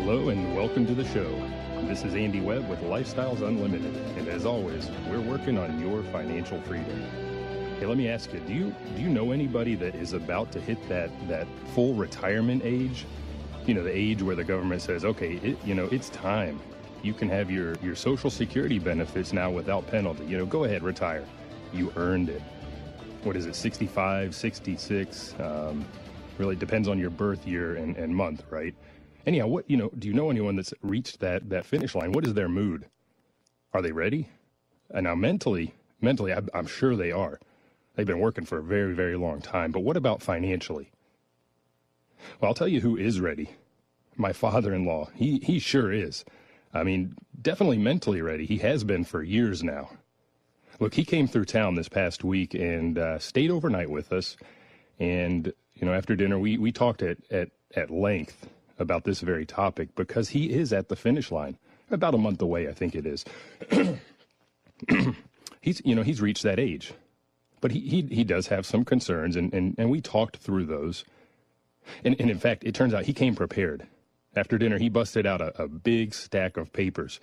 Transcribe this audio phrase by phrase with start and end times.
[0.00, 1.28] Hello and welcome to the show.
[1.88, 6.62] This is Andy Webb with Lifestyles Unlimited, and as always, we're working on your financial
[6.62, 7.02] freedom.
[7.80, 10.60] Hey, let me ask you: Do you do you know anybody that is about to
[10.60, 13.06] hit that that full retirement age?
[13.66, 16.60] You know, the age where the government says, "Okay, it, you know, it's time.
[17.02, 20.24] You can have your your Social Security benefits now without penalty.
[20.26, 21.24] You know, go ahead, retire.
[21.72, 22.42] You earned it."
[23.24, 23.56] What is it?
[23.56, 25.34] 65, 66.
[25.40, 25.84] Um,
[26.38, 28.76] really depends on your birth year and, and month, right?
[29.28, 29.90] Anyhow, what you know?
[29.98, 32.12] Do you know anyone that's reached that that finish line?
[32.12, 32.86] What is their mood?
[33.74, 34.30] Are they ready?
[34.88, 37.38] And now mentally, mentally, I'm, I'm sure they are.
[37.94, 39.70] They've been working for a very, very long time.
[39.70, 40.92] But what about financially?
[42.40, 43.50] Well, I'll tell you who is ready.
[44.16, 45.10] My father-in-law.
[45.14, 46.24] He he sure is.
[46.72, 48.46] I mean, definitely mentally ready.
[48.46, 49.90] He has been for years now.
[50.80, 54.38] Look, he came through town this past week and uh, stayed overnight with us.
[54.98, 58.48] And you know, after dinner, we we talked at at at length
[58.78, 61.58] about this very topic because he is at the finish line,
[61.90, 63.24] about a month away, I think it is.
[65.60, 66.92] he's, you know, he's reached that age,
[67.60, 71.04] but he, he, he does have some concerns, and, and, and we talked through those.
[72.04, 73.86] And, and in fact, it turns out he came prepared.
[74.36, 77.18] After dinner, he busted out a, a big stack of papers.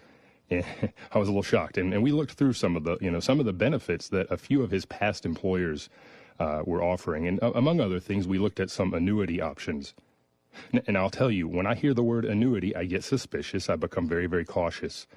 [0.50, 0.66] And
[1.12, 3.20] I was a little shocked, and, and we looked through some of the, you know,
[3.20, 5.90] some of the benefits that a few of his past employers
[6.40, 9.94] uh, were offering, and uh, among other things, we looked at some annuity options
[10.88, 13.70] and I'll tell you, when I hear the word annuity, I get suspicious.
[13.70, 15.08] I become very, very cautious.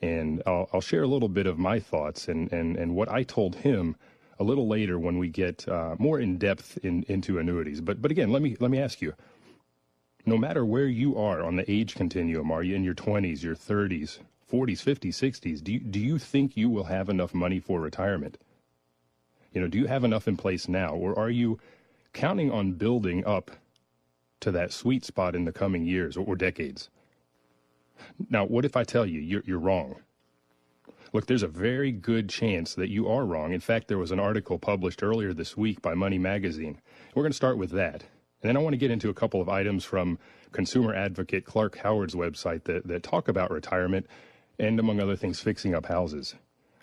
[0.00, 3.22] And I'll, I'll share a little bit of my thoughts and, and, and what I
[3.24, 3.96] told him
[4.38, 7.80] a little later when we get uh, more in depth in, into annuities.
[7.80, 9.14] But, but again, let me, let me ask you
[10.28, 13.56] no matter where you are on the age continuum, are you in your 20s, your
[13.56, 14.18] 30s,
[14.50, 18.38] 40s, 50s, 60s, do you, do you think you will have enough money for retirement?
[19.52, 21.58] You know, do you have enough in place now, or are you
[22.12, 23.50] counting on building up
[24.40, 26.90] to that sweet spot in the coming years or decades.
[28.30, 29.96] Now, what if I tell you you're, you're wrong?
[31.12, 33.52] Look, there's a very good chance that you are wrong.
[33.52, 36.80] In fact, there was an article published earlier this week by Money Magazine.
[37.14, 38.04] We're going to start with that.
[38.42, 40.18] And then I want to get into a couple of items from
[40.52, 44.06] consumer advocate Clark Howard's website that, that talk about retirement
[44.58, 46.34] and, among other things, fixing up houses.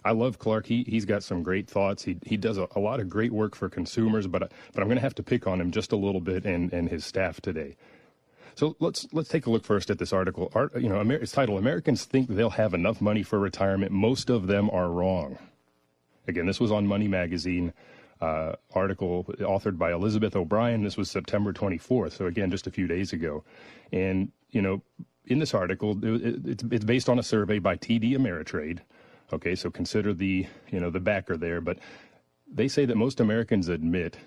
[0.06, 0.68] I love Clark.
[0.68, 2.04] He he's got some great thoughts.
[2.04, 4.98] He he does a, a lot of great work for consumers, but but I'm going
[4.98, 7.76] to have to pick on him just a little bit and and his staff today.
[8.56, 10.52] So let's let's take a look first at this article.
[10.56, 13.92] Art, you know, Amer- it's titled "Americans Think They'll Have Enough Money for Retirement.
[13.92, 15.40] Most of them are wrong."
[16.28, 17.74] Again, this was on Money Magazine.
[18.22, 20.84] Uh, article authored by Elizabeth O'Brien.
[20.84, 23.44] This was September 24th, so again, just a few days ago.
[23.92, 24.82] And you know,
[25.26, 28.80] in this article, it, it's, it's based on a survey by TD Ameritrade,
[29.34, 31.80] Okay, so consider the you know the backer there, but
[32.52, 34.18] they say that most Americans admit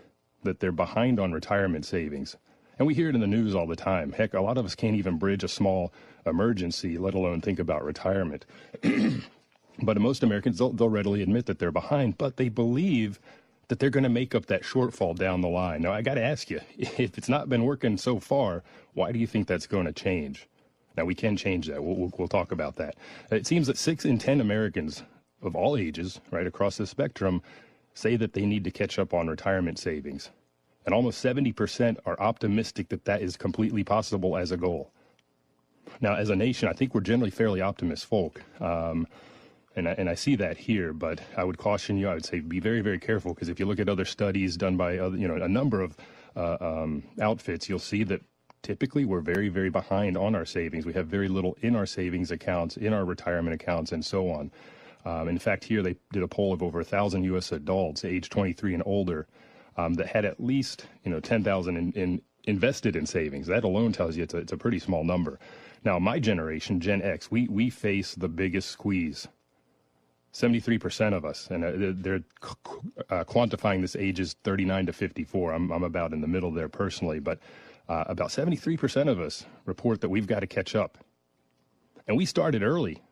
[0.43, 2.37] that they're behind on retirement savings.
[2.79, 4.13] And we hear it in the news all the time.
[4.13, 5.93] Heck, a lot of us can't even bridge a small
[6.25, 8.45] emergency, let alone think about retirement.
[9.83, 13.19] but most Americans, they'll, they'll, readily admit that they're behind, but they believe
[13.67, 15.83] that they're going to make up that shortfall down the line.
[15.83, 18.63] Now, I got to ask you, if it's not been working so far,
[18.95, 20.49] why do you think that's going to change?
[20.97, 21.83] Now, we can change that.
[21.83, 22.97] We'll, we'll, we'll talk about that.
[23.31, 25.03] It seems that six in 10 Americans
[25.43, 27.43] of all ages, right across the spectrum,
[27.95, 30.31] say that they need to catch up on retirement savings.
[30.87, 34.91] And almost 70% are optimistic that that is completely possible as a goal.
[36.01, 38.43] Now, as a nation, I think we're generally fairly optimist folk.
[38.61, 39.07] Um,
[39.77, 42.09] and I, and I see that here, but I would caution you.
[42.09, 44.77] I would say be very, very careful because if you look at other studies done
[44.77, 45.97] by other, you know, a number of
[46.37, 48.21] uh, um, outfits, you'll see that
[48.63, 50.87] typically we're very, very behind on our savings.
[50.87, 54.51] We have very little in our savings accounts, in our retirement accounts, and so on.
[55.05, 57.53] Um, in fact, here they did a poll of over 1,000 U.S.
[57.53, 59.27] adults age 23 and older
[59.77, 63.47] um, that had at least you know 10,000 in, in invested in savings.
[63.47, 65.39] That alone tells you it's a, it's a pretty small number.
[65.85, 69.29] Now, my generation, Gen X, we, we face the biggest squeeze.
[70.33, 72.23] 73% of us, and uh, they're
[73.11, 75.53] uh, quantifying this ages 39 to 54.
[75.53, 77.39] I'm, I'm about in the middle there personally, but
[77.89, 80.99] uh, about 73% of us report that we've got to catch up.
[82.07, 83.03] And we started early.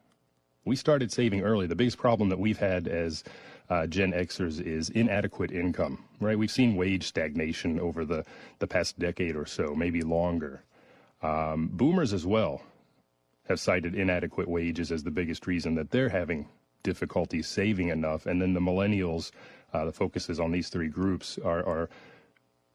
[0.65, 1.67] We started saving early.
[1.67, 3.25] The biggest problem that we've had as
[3.69, 6.39] uh, Gen Xers is inadequate income, right?
[6.39, 8.25] We've seen wage stagnation over the,
[8.59, 10.63] the past decade or so, maybe longer.
[11.23, 12.63] Um, boomers as well
[13.49, 16.49] have cited inadequate wages as the biggest reason that they're having
[16.83, 18.27] difficulty saving enough.
[18.27, 19.31] And then the millennials,
[19.73, 21.89] uh, the focus is on these three groups, are, are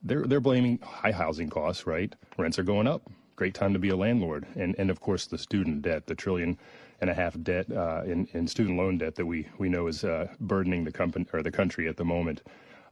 [0.03, 2.13] they're they're blaming high housing costs, right?
[2.37, 3.09] Rents are going up.
[3.35, 6.57] Great time to be a landlord, and and of course the student debt, the trillion
[6.99, 10.03] and a half debt uh, in in student loan debt that we we know is
[10.03, 12.41] uh, burdening the company or the country at the moment.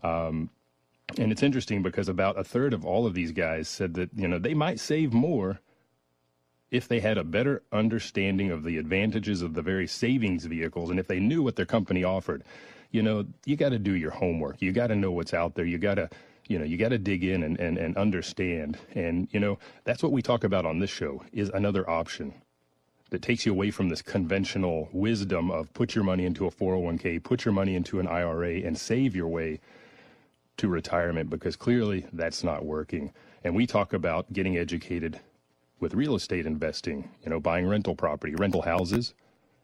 [0.03, 0.49] Um,
[1.17, 4.27] and it's interesting because about a third of all of these guys said that you
[4.27, 5.59] know they might save more
[6.71, 10.99] if they had a better understanding of the advantages of the very savings vehicles and
[10.99, 12.43] if they knew what their company offered.
[12.91, 14.63] You know, you got to do your homework.
[14.63, 15.65] You got to know what's out there.
[15.65, 16.09] You got to
[16.49, 18.77] you know you got to dig in and, and, and understand.
[18.93, 22.33] And you know that's what we talk about on this show is another option
[23.11, 27.23] that takes you away from this conventional wisdom of put your money into a 401k
[27.23, 29.59] put your money into an ira and save your way
[30.57, 33.13] to retirement because clearly that's not working.
[33.43, 35.19] And we talk about getting educated
[35.79, 39.13] with real estate investing you know buying rental property rental houses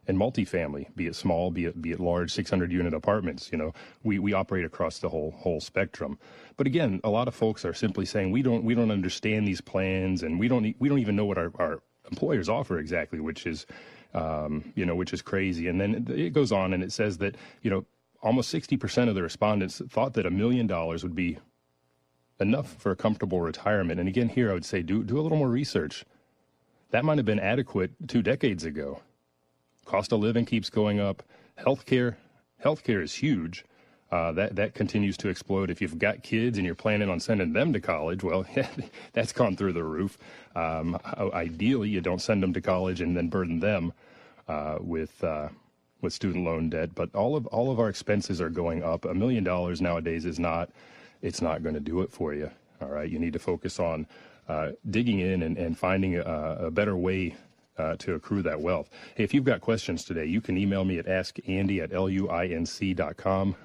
[0.08, 3.50] and multifamily, be it small, be it be it large, 600 unit apartments.
[3.50, 3.74] You know,
[4.04, 6.18] we, we operate across the whole whole spectrum.
[6.56, 9.60] But again, a lot of folks are simply saying we don't we don't understand these
[9.60, 13.46] plans, and we don't we don't even know what our, our employers offer exactly, which
[13.46, 13.66] is
[14.14, 15.68] um, you know which is crazy.
[15.68, 17.84] And then it goes on and it says that you know
[18.22, 21.38] almost 60% of the respondents thought that a million dollars would be
[22.40, 24.00] enough for a comfortable retirement.
[24.00, 26.04] And again, here I would say do do a little more research.
[26.90, 29.00] That might have been adequate two decades ago.
[29.86, 31.22] Cost of living keeps going up.
[31.58, 32.16] Healthcare,
[32.62, 33.64] healthcare is huge.
[34.10, 35.70] Uh, that that continues to explode.
[35.70, 38.44] If you've got kids and you're planning on sending them to college, well,
[39.12, 40.18] that's gone through the roof.
[40.54, 43.92] Um, ideally, you don't send them to college and then burden them
[44.48, 45.48] uh, with uh,
[46.02, 46.94] with student loan debt.
[46.94, 49.04] But all of all of our expenses are going up.
[49.04, 50.70] A million dollars nowadays is not
[51.22, 52.50] it's not going to do it for you.
[52.80, 54.06] All right, you need to focus on
[54.48, 56.22] uh, digging in and, and finding a,
[56.60, 57.34] a better way
[57.78, 58.90] uh, to accrue that wealth.
[59.14, 63.56] Hey, if you've got questions today, you can email me at askandy at luinc.com.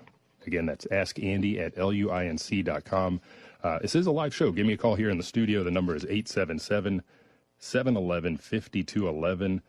[0.48, 3.22] Again, that's askandy at luinc.com.
[3.64, 4.52] Uh, this is a live show.
[4.52, 5.64] Give me a call here in the studio.
[5.64, 7.04] The number is 877
[7.60, 9.62] 711 5211.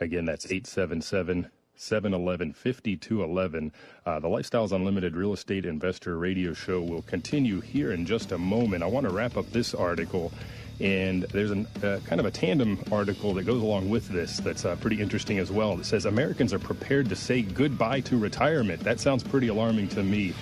[0.00, 3.72] Again, that's 877 711 5211.
[4.04, 8.38] Uh, the Lifestyles Unlimited Real Estate Investor Radio Show will continue here in just a
[8.38, 8.82] moment.
[8.82, 10.32] I want to wrap up this article
[10.80, 14.64] and there's a uh, kind of a tandem article that goes along with this that's
[14.64, 15.76] uh, pretty interesting as well.
[15.76, 18.82] That says Americans are prepared to say goodbye to retirement.
[18.84, 20.34] That sounds pretty alarming to me.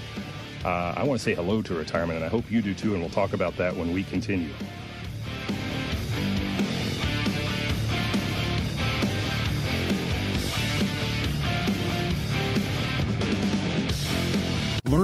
[0.64, 3.00] Uh, I want to say hello to retirement, and I hope you do too, and
[3.00, 4.52] we'll talk about that when we continue.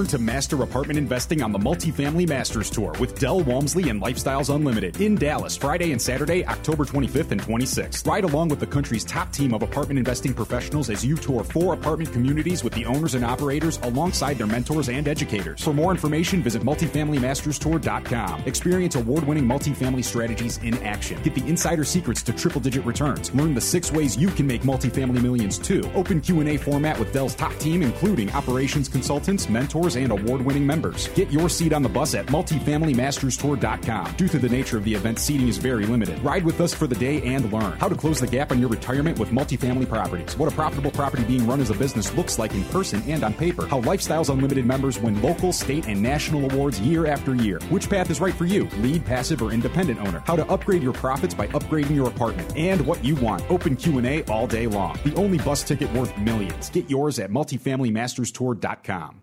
[0.09, 5.01] To master apartment investing on the Multifamily Masters Tour with Del Walmsley and Lifestyles Unlimited
[5.01, 8.05] in Dallas, Friday and Saturday, October 25th and 26th.
[8.05, 11.73] Ride along with the country's top team of apartment investing professionals as you tour four
[11.73, 15.63] apartment communities with the owners and operators alongside their mentors and educators.
[15.63, 18.43] For more information, visit multifamilymasterstour.com.
[18.45, 21.19] Experience award-winning multifamily strategies in action.
[21.23, 23.33] Get the insider secrets to triple-digit returns.
[23.33, 25.89] Learn the six ways you can make multifamily millions too.
[25.95, 31.07] Open Q&A format with Del's top team, including operations consultants, mentors, and award winning members.
[31.09, 34.15] Get your seat on the bus at multifamilymasterstour.com.
[34.15, 36.19] Due to the nature of the event, seating is very limited.
[36.23, 38.69] Ride with us for the day and learn how to close the gap on your
[38.69, 42.53] retirement with multifamily properties, what a profitable property being run as a business looks like
[42.53, 46.79] in person and on paper, how Lifestyles Unlimited members win local, state, and national awards
[46.81, 50.35] year after year, which path is right for you, lead, passive, or independent owner, how
[50.35, 53.43] to upgrade your profits by upgrading your apartment, and what you want.
[53.49, 54.97] Open Q&A all day long.
[55.03, 56.69] The only bus ticket worth millions.
[56.69, 59.22] Get yours at multifamilymasterstour.com.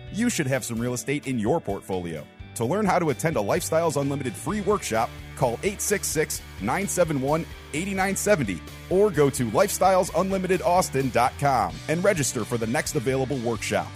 [0.11, 2.25] You should have some real estate in your portfolio.
[2.55, 9.09] To learn how to attend a Lifestyles Unlimited free workshop, call 866 971 8970 or
[9.09, 13.87] go to lifestylesunlimitedaustin.com and register for the next available workshop.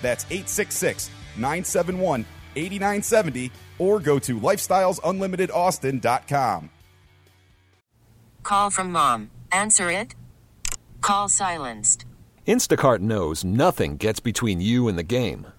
[0.00, 2.24] That's 866 971
[2.56, 6.70] 8970 or go to lifestylesunlimitedaustin.com.
[8.42, 9.30] Call from mom.
[9.52, 10.14] Answer it.
[11.02, 12.06] Call silenced.
[12.46, 15.48] Instacart knows nothing gets between you and the game.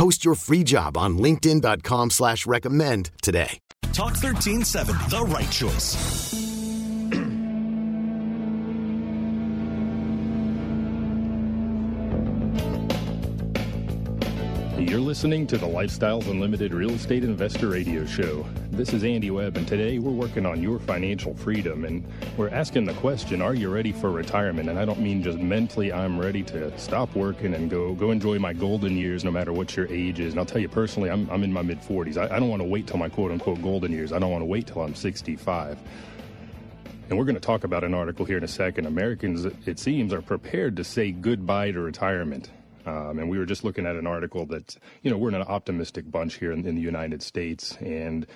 [0.00, 3.58] Post your free job on linkedin.com slash recommend today.
[3.92, 6.49] Talk 1370, the right choice.
[14.80, 18.46] You're listening to the Lifestyles Unlimited Real Estate Investor Radio Show.
[18.70, 21.84] This is Andy Webb, and today we're working on your financial freedom.
[21.84, 22.02] And
[22.38, 24.70] we're asking the question Are you ready for retirement?
[24.70, 28.38] And I don't mean just mentally, I'm ready to stop working and go go enjoy
[28.38, 30.32] my golden years no matter what your age is.
[30.32, 32.16] And I'll tell you personally, I'm, I'm in my mid 40s.
[32.16, 34.14] I, I don't want to wait till my quote unquote golden years.
[34.14, 35.78] I don't want to wait till I'm 65.
[37.10, 38.86] And we're going to talk about an article here in a second.
[38.86, 42.48] Americans, it seems, are prepared to say goodbye to retirement.
[42.86, 46.10] Um, and we were just looking at an article that, you know, we're an optimistic
[46.10, 48.26] bunch here in, in the United States, and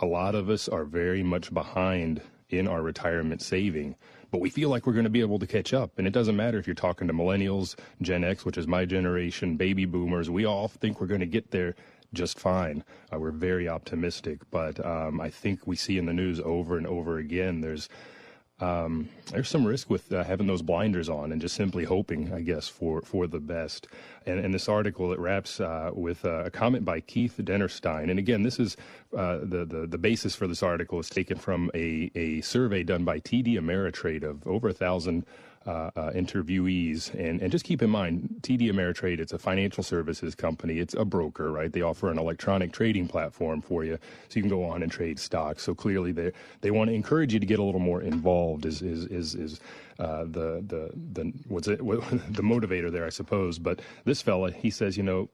[0.00, 2.20] a lot of us are very much behind
[2.50, 3.96] in our retirement saving.
[4.30, 5.92] But we feel like we're going to be able to catch up.
[5.96, 9.56] And it doesn't matter if you're talking to millennials, Gen X, which is my generation,
[9.56, 11.76] baby boomers, we all think we're going to get there
[12.12, 12.84] just fine.
[13.12, 14.38] Uh, we're very optimistic.
[14.50, 17.88] But um, I think we see in the news over and over again there's
[18.64, 22.40] um, there's some risk with uh, having those blinders on and just simply hoping, I
[22.40, 23.88] guess, for, for the best.
[24.26, 28.10] And, and this article it wraps uh, with uh, a comment by Keith Dennerstein.
[28.10, 28.76] And again, this is
[29.16, 33.04] uh, the, the the basis for this article is taken from a a survey done
[33.04, 35.24] by TD Ameritrade of over a thousand
[35.66, 37.12] uh, uh, interviewees.
[37.14, 40.78] And, and just keep in mind, TD Ameritrade, it's a financial services company.
[40.78, 41.72] It's a broker, right?
[41.72, 45.18] They offer an electronic trading platform for you so you can go on and trade
[45.18, 45.62] stocks.
[45.62, 48.82] So clearly they, they want to encourage you to get a little more involved is,
[48.82, 49.60] is, is, is
[49.98, 53.58] uh, the, the, the, what's it, what, the motivator there, I suppose.
[53.58, 55.30] But this fella, he says, you know,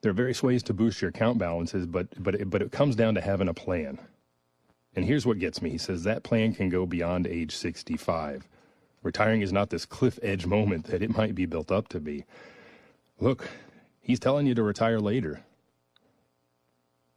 [0.00, 2.96] there are various ways to boost your account balances, but, but, it, but it comes
[2.96, 3.98] down to having a plan.
[4.94, 5.70] And here's what gets me.
[5.70, 8.48] He says that plan can go beyond age 65.
[9.02, 12.24] Retiring is not this cliff edge moment that it might be built up to be.
[13.20, 13.48] Look,
[14.00, 15.40] he's telling you to retire later.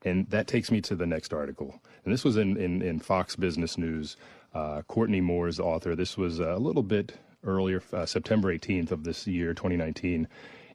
[0.04, 1.80] And that takes me to the next article.
[2.04, 4.18] And this was in, in, in Fox Business News.
[4.54, 5.96] Uh, Courtney Moore's author.
[5.96, 10.28] This was a little bit earlier, uh, September 18th of this year, 2019.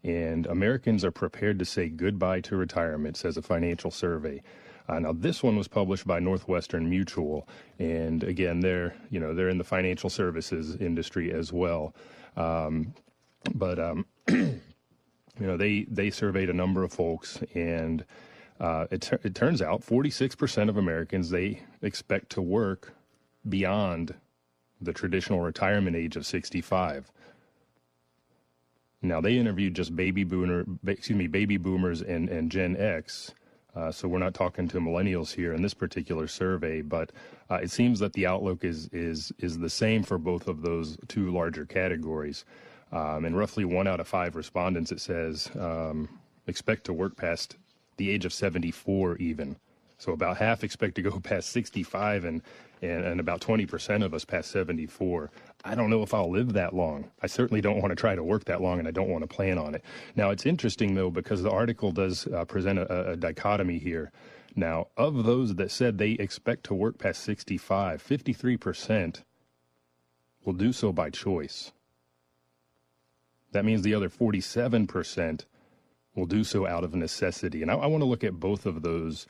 [0.05, 4.43] And Americans are prepared to say goodbye to retirement, says a financial survey.
[4.89, 9.49] Uh, now, this one was published by Northwestern Mutual, and again, they're you know they're
[9.49, 11.95] in the financial services industry as well.
[12.37, 12.95] Um,
[13.55, 14.61] but um, you
[15.41, 18.05] know they they surveyed a number of folks, and
[18.61, 22.95] uh, it it turns out 46% of Americans they expect to work
[23.49, 24.15] beyond
[24.81, 27.11] the traditional retirement age of 65.
[29.03, 33.33] Now they interviewed just baby boomer, excuse me, baby boomers and, and Gen X,
[33.77, 37.13] uh, so we're not talking to millennials here in this particular survey, but
[37.51, 40.97] uh, it seems that the outlook is is is the same for both of those
[41.09, 42.45] two larger categories.
[42.93, 46.09] Um, and roughly one out of five respondents, it says, um,
[46.47, 47.57] expect to work past
[47.97, 49.57] the age of 74 even.
[49.99, 52.43] So about half expect to go past 65 and,
[52.83, 55.31] and, and about 20% of us past 74.
[55.67, 57.11] I don't know if I'll live that long.
[57.23, 59.29] I certainly don't want to try to work that long and I don't want to
[59.29, 59.85] plan on it.
[60.15, 64.13] Now, it's interesting though, because the article does uh, present a, a dichotomy here.
[64.55, 69.23] Now, of those that said they expect to work past 65, 53%
[70.45, 71.73] will do so by choice.
[73.53, 75.45] That means the other 47%
[76.15, 77.63] will do so out of necessity.
[77.63, 79.27] And I, I want to look at both of those.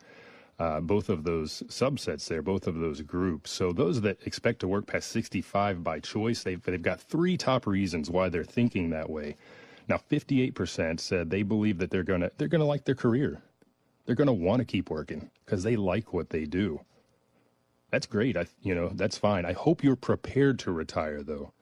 [0.59, 3.51] Uh, both of those subsets there, both of those groups.
[3.51, 7.67] So those that expect to work past 65 by choice, they've, they've got three top
[7.67, 9.37] reasons why they're thinking that way.
[9.87, 13.43] Now, 58% said they believe that they're gonna they're gonna like their career.
[14.05, 16.81] They're gonna want to keep working because they like what they do.
[17.91, 18.37] That's great.
[18.37, 19.45] I you know that's fine.
[19.45, 21.53] I hope you're prepared to retire though.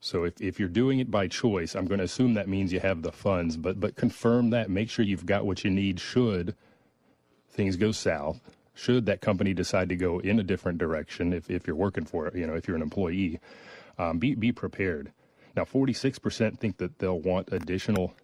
[0.00, 2.80] So if, if you're doing it by choice, I'm going to assume that means you
[2.80, 4.70] have the funds, but but confirm that.
[4.70, 6.54] Make sure you've got what you need should
[7.56, 8.40] things go south.
[8.74, 12.26] Should that company decide to go in a different direction, if, if you're working for
[12.26, 13.40] it, you know, if you're an employee,
[13.98, 15.12] um, be be prepared.
[15.56, 18.14] Now, 46% think that they'll want additional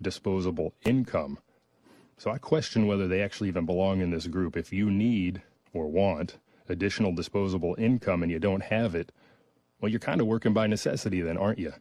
[0.00, 1.38] disposable income.
[2.16, 4.56] So I question whether they actually even belong in this group.
[4.56, 5.42] If you need
[5.74, 6.38] or want
[6.68, 9.10] additional disposable income and you don't have it,
[9.80, 11.74] well, you're kind of working by necessity then, aren't you?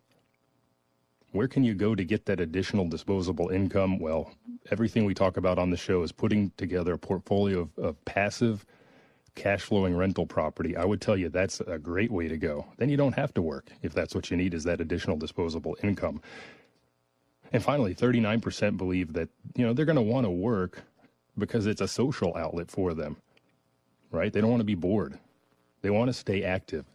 [1.35, 3.99] Where can you go to get that additional disposable income?
[3.99, 4.31] Well,
[4.71, 8.65] everything we talk about on the show is putting together a portfolio of, of passive
[9.35, 10.77] cash flowing rental property.
[10.77, 12.65] I would tell you that's a great way to go.
[12.77, 15.75] Then you don't have to work if that's what you need is that additional disposable
[15.83, 16.21] income.
[17.51, 19.27] And finally, 39% believe that,
[19.57, 20.83] you know, they're going to want to work
[21.37, 23.17] because it's a social outlet for them.
[24.09, 24.31] Right?
[24.31, 25.19] They don't want to be bored.
[25.81, 26.85] They want to stay active.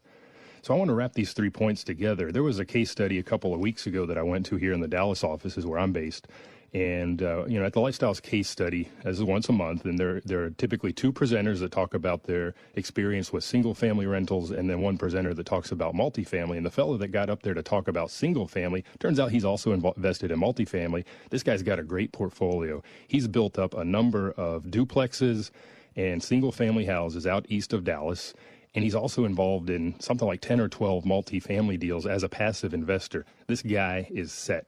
[0.63, 2.31] So I want to wrap these three points together.
[2.31, 4.75] There was a case study a couple of weeks ago that I went to here
[4.75, 6.29] in the Dallas office, is where I'm based.
[6.73, 10.21] And uh, you know, at the Lifestyles case study, as once a month, and there
[10.21, 14.71] there are typically two presenters that talk about their experience with single family rentals, and
[14.71, 16.59] then one presenter that talks about multifamily.
[16.59, 19.45] And the fellow that got up there to talk about single family turns out he's
[19.45, 21.05] also invested in multifamily.
[21.31, 22.83] This guy's got a great portfolio.
[23.09, 25.51] He's built up a number of duplexes
[25.97, 28.33] and single family houses out east of Dallas
[28.75, 32.73] and he's also involved in something like 10 or 12 multifamily deals as a passive
[32.73, 33.25] investor.
[33.47, 34.67] This guy is set.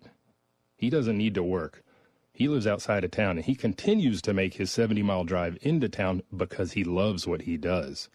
[0.77, 1.85] He doesn't need to work.
[2.33, 5.89] He lives outside of town and he continues to make his 70 mile drive into
[5.89, 8.09] town because he loves what he does.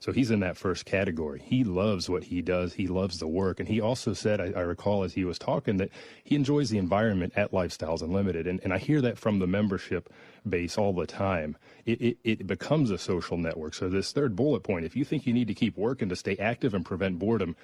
[0.00, 1.42] So he's in that first category.
[1.44, 2.74] He loves what he does.
[2.74, 3.60] He loves the work.
[3.60, 5.90] And he also said, I, I, recall as he was talking, that
[6.24, 8.46] he enjoys the environment at Lifestyles Unlimited.
[8.46, 10.12] And, and I hear that from the membership
[10.48, 11.56] base all the time.
[11.86, 13.74] It, it, it becomes a social network.
[13.74, 16.36] So, this third bullet point if you think you need to keep working to stay
[16.36, 17.56] active and prevent boredom,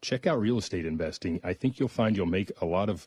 [0.00, 1.40] check out real estate investing.
[1.44, 3.06] I think you'll find you'll make a lot of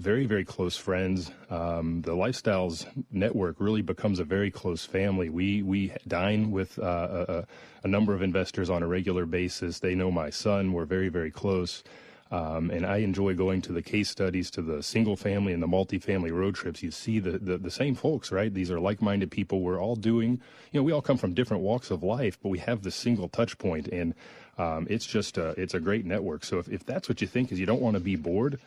[0.00, 1.30] very, very close friends.
[1.50, 5.28] Um, the Lifestyles Network really becomes a very close family.
[5.28, 7.46] We we dine with uh, a,
[7.84, 9.78] a, number of investors on a regular basis.
[9.78, 10.72] They know my son.
[10.72, 11.84] We're very, very close.
[12.30, 15.66] Um, and I enjoy going to the case studies, to the single family and the
[15.66, 16.80] multifamily road trips.
[16.82, 18.54] You see the, the, the same folks, right?
[18.54, 19.60] These are like minded people.
[19.62, 22.58] We're all doing, you know, we all come from different walks of life, but we
[22.60, 24.14] have the single touch point, and
[24.58, 26.44] um, it's just a, it's a great network.
[26.44, 28.60] So if, if that's what you think is you don't want to be bored,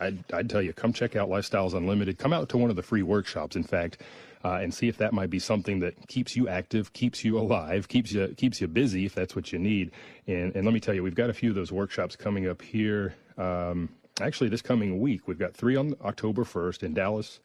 [0.00, 2.18] I'd, I'd tell you, come check out Lifestyles Unlimited.
[2.18, 3.98] Come out to one of the free workshops, in fact,
[4.44, 7.88] uh, and see if that might be something that keeps you active, keeps you alive,
[7.88, 9.92] keeps you keeps you busy if that's what you need.
[10.26, 12.62] And and let me tell you, we've got a few of those workshops coming up
[12.62, 13.14] here.
[13.38, 17.40] Um, actually, this coming week, we've got three on October first in Dallas,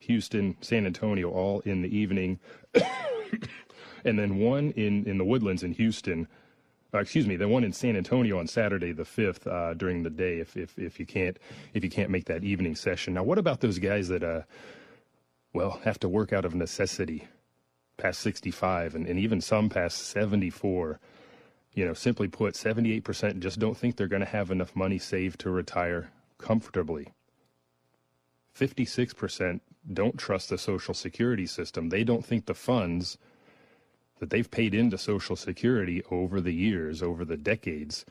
[0.00, 2.38] Houston, San Antonio, all in the evening,
[4.04, 6.28] and then one in in the Woodlands in Houston
[6.94, 10.10] uh, excuse me, the one in San Antonio on Saturday the fifth uh, during the
[10.10, 10.38] day.
[10.38, 11.36] If, if if you can't
[11.72, 13.14] if you can't make that evening session.
[13.14, 14.42] Now, what about those guys that uh,
[15.52, 17.26] well have to work out of necessity,
[17.96, 21.00] past sixty five, and, and even some past seventy four?
[21.72, 24.76] You know, simply put, seventy eight percent just don't think they're going to have enough
[24.76, 27.08] money saved to retire comfortably.
[28.56, 29.60] 56%
[29.92, 31.88] don't trust the Social Security system.
[31.88, 33.18] They don't think the funds
[34.18, 38.04] that they've paid into Social Security over the years, over the decades,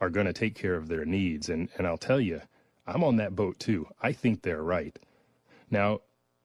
[0.00, 1.48] are going to take care of their needs.
[1.48, 2.42] And, and I'll tell you,
[2.86, 3.88] I'm on that boat too.
[4.00, 4.98] I think they're right.
[5.70, 6.00] Now,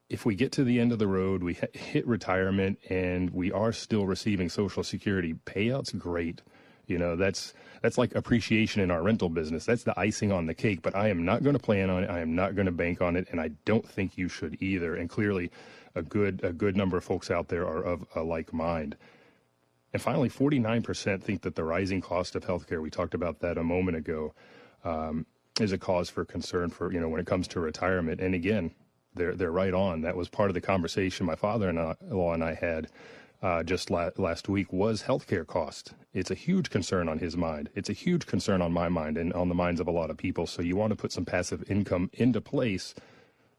[0.10, 3.72] if we get to the end of the road, we hit retirement, and we are
[3.72, 6.42] still receiving Social Security payouts, great.
[6.86, 9.66] You know, that's that's like appreciation in our rental business.
[9.66, 10.82] That's the icing on the cake.
[10.82, 12.10] But I am not going to plan on it.
[12.10, 14.96] I am not going to bank on it, and I don't think you should either.
[14.96, 15.50] And clearly,
[15.96, 18.96] a good a good number of folks out there are of a like mind.
[19.94, 23.64] And finally, 49% think that the rising cost of healthcare, we talked about that a
[23.64, 24.34] moment ago,
[24.84, 25.28] um,
[25.60, 28.20] is a cause for concern for, you know, when it comes to retirement.
[28.20, 28.72] And again,
[29.14, 30.02] they're they're right on.
[30.02, 32.90] That was part of the conversation my father-in-law and I had
[33.44, 35.94] uh, just la- last week was healthcare cost.
[36.14, 37.70] It's a huge concern on his mind.
[37.76, 40.18] It's a huge concern on my mind and on the minds of a lot of
[40.18, 40.48] people.
[40.48, 42.96] So you want to put some passive income into place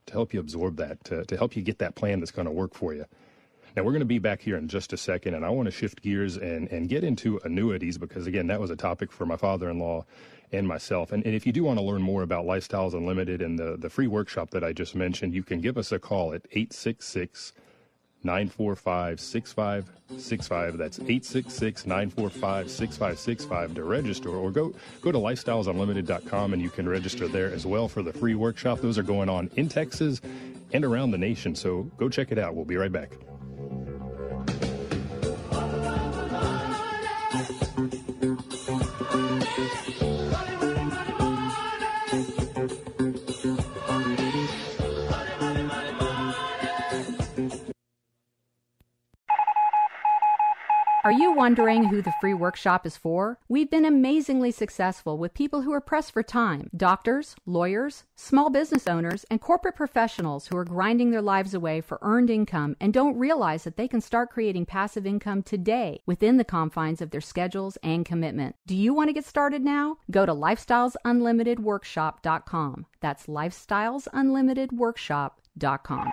[0.06, 2.52] to help you absorb that, to, to help you get that plan that's going to
[2.52, 3.06] work for you.
[3.76, 5.72] Now, we're going to be back here in just a second, and I want to
[5.72, 9.36] shift gears and, and get into annuities because, again, that was a topic for my
[9.36, 10.04] father in law
[10.52, 11.10] and myself.
[11.10, 13.90] And, and if you do want to learn more about Lifestyles Unlimited and the, the
[13.90, 17.52] free workshop that I just mentioned, you can give us a call at 866
[18.24, 20.78] 945 6565.
[20.78, 27.28] That's 866 945 6565 to register, or go, go to lifestylesunlimited.com and you can register
[27.28, 28.80] there as well for the free workshop.
[28.80, 30.20] Those are going on in Texas
[30.72, 32.54] and around the nation, so go check it out.
[32.54, 33.10] We'll be right back.
[51.14, 53.38] You wondering who the free workshop is for?
[53.48, 58.86] We've been amazingly successful with people who are pressed for time doctors, lawyers, small business
[58.86, 63.16] owners, and corporate professionals who are grinding their lives away for earned income and don't
[63.16, 67.78] realize that they can start creating passive income today within the confines of their schedules
[67.82, 68.56] and commitment.
[68.66, 69.98] Do you want to get started now?
[70.10, 72.86] Go to lifestylesunlimitedworkshop.com.
[73.00, 76.12] That's lifestylesunlimitedworkshop.com.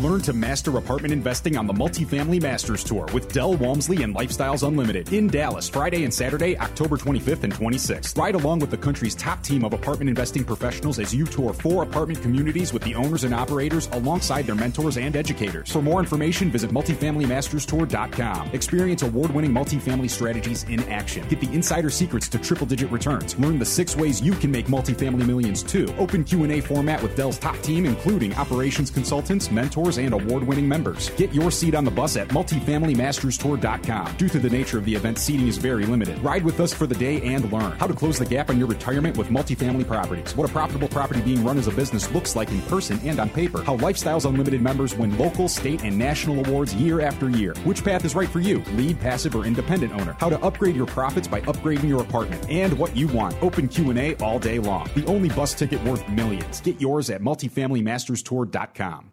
[0.00, 4.66] Learn to master apartment investing on the Multifamily Masters Tour with Del Walmsley and Lifestyles
[4.66, 8.16] Unlimited in Dallas, Friday and Saturday, October 25th and 26th.
[8.16, 11.82] Ride along with the country's top team of apartment investing professionals as you tour four
[11.82, 15.70] apartment communities with the owners and operators alongside their mentors and educators.
[15.70, 18.50] For more information, visit multifamilymasterstour.com.
[18.54, 21.28] Experience award-winning multifamily strategies in action.
[21.28, 23.38] Get the insider secrets to triple-digit returns.
[23.38, 25.94] Learn the six ways you can make multifamily millions too.
[25.98, 31.10] Open Q&A format with Del's top team, including operations consultants, mentors, and award winning members.
[31.10, 34.16] Get your seat on the bus at multifamilymasterstour.com.
[34.16, 36.18] Due to the nature of the event, seating is very limited.
[36.22, 38.68] Ride with us for the day and learn how to close the gap on your
[38.68, 42.50] retirement with multifamily properties, what a profitable property being run as a business looks like
[42.50, 46.74] in person and on paper, how Lifestyles Unlimited members win local, state, and national awards
[46.74, 50.28] year after year, which path is right for you, lead, passive, or independent owner, how
[50.28, 53.34] to upgrade your profits by upgrading your apartment, and what you want.
[53.42, 54.88] Open Q&A all day long.
[54.94, 56.60] The only bus ticket worth millions.
[56.60, 59.12] Get yours at multifamilymasterstour.com.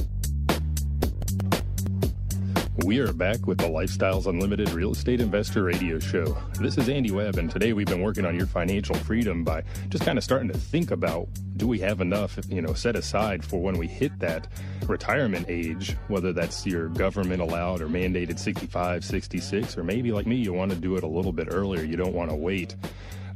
[2.83, 6.35] We are back with the Lifestyles Unlimited Real Estate Investor Radio Show.
[6.59, 10.03] This is Andy Webb, and today we've been working on your financial freedom by just
[10.03, 13.61] kind of starting to think about do we have enough, you know, set aside for
[13.61, 14.47] when we hit that
[14.87, 20.37] retirement age, whether that's your government allowed or mandated 65, 66, or maybe like me,
[20.37, 21.83] you want to do it a little bit earlier.
[21.83, 22.75] You don't want to wait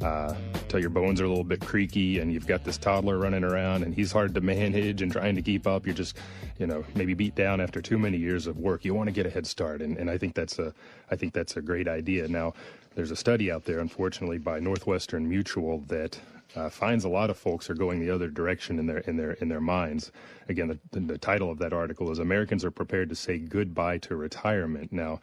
[0.01, 0.35] uh,
[0.77, 3.93] your bones are a little bit creaky and you've got this toddler running around and
[3.93, 5.85] he's hard to manage and trying to keep up.
[5.85, 6.17] You're just,
[6.59, 8.83] you know, maybe beat down after too many years of work.
[8.85, 10.73] You want to get a head start, and, and I think that's a,
[11.11, 12.27] I think that's a great idea.
[12.27, 12.53] Now,
[12.95, 16.19] there's a study out there, unfortunately, by Northwestern Mutual that
[16.55, 19.31] uh, finds a lot of folks are going the other direction in their in their
[19.33, 20.11] in their minds.
[20.47, 24.15] Again, the, the title of that article is "Americans are prepared to say goodbye to
[24.15, 25.19] retirement." Now,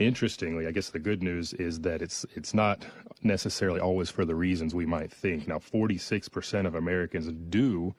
[0.00, 2.84] interestingly, I guess the good news is that it's it's not
[3.22, 5.46] necessarily always for the reasons we might think.
[5.46, 7.94] Now, 46% of Americans do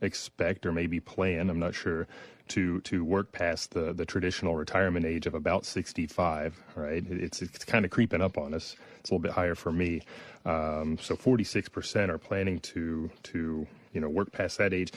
[0.00, 2.06] expect or maybe plan, I'm not sure,
[2.48, 6.62] to to work past the the traditional retirement age of about 65.
[6.76, 7.04] Right?
[7.08, 8.76] It's it's kind of creeping up on us.
[9.00, 10.02] It's a little bit higher for me.
[10.46, 14.92] Um, so 46% are planning to to you know work past that age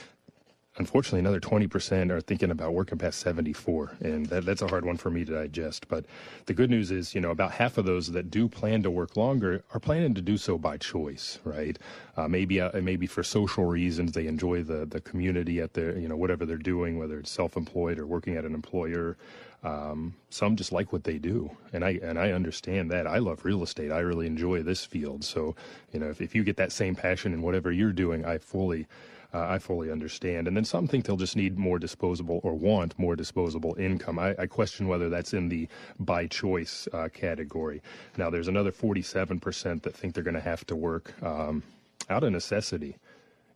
[0.78, 3.96] unfortunately, another 20% are thinking about working past 74.
[4.00, 5.88] And that, that's a hard one for me to digest.
[5.88, 6.06] But
[6.46, 9.16] the good news is, you know, about half of those that do plan to work
[9.16, 11.78] longer are planning to do so by choice, right?
[12.16, 16.08] Uh, maybe, uh, maybe for social reasons, they enjoy the, the community at their, you
[16.08, 19.16] know, whatever they're doing, whether it's self employed or working at an employer.
[19.64, 23.08] Um, some just like what they do, and I and I understand that.
[23.08, 23.90] I love real estate.
[23.90, 25.24] I really enjoy this field.
[25.24, 25.56] So,
[25.92, 28.86] you know, if, if you get that same passion in whatever you're doing, I fully
[29.34, 30.48] uh, I fully understand.
[30.48, 34.18] And then some think they'll just need more disposable or want more disposable income.
[34.18, 35.68] I, I question whether that's in the
[36.00, 37.82] by choice uh, category.
[38.16, 41.62] Now, there's another 47% that think they're going to have to work um,
[42.08, 42.96] out of necessity,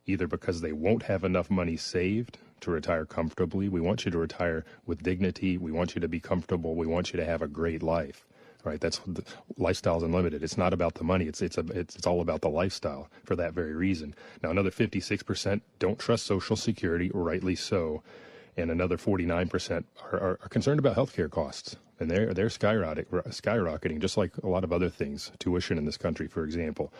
[0.06, 3.68] either because they won't have enough money saved to retire comfortably.
[3.68, 5.58] We want you to retire with dignity.
[5.58, 6.76] We want you to be comfortable.
[6.76, 8.26] We want you to have a great life
[8.64, 8.80] right?
[8.80, 9.24] That's the,
[9.58, 10.42] lifestyles unlimited.
[10.42, 11.26] It's not about the money.
[11.26, 14.14] It's it's a, it's it's all about the lifestyle for that very reason.
[14.42, 18.02] Now another 56% don't trust Social Security, rightly so,
[18.56, 24.00] and another 49% are, are, are concerned about healthcare costs, and they're they're skyrocketing, skyrocketing,
[24.00, 26.92] just like a lot of other things, tuition in this country, for example.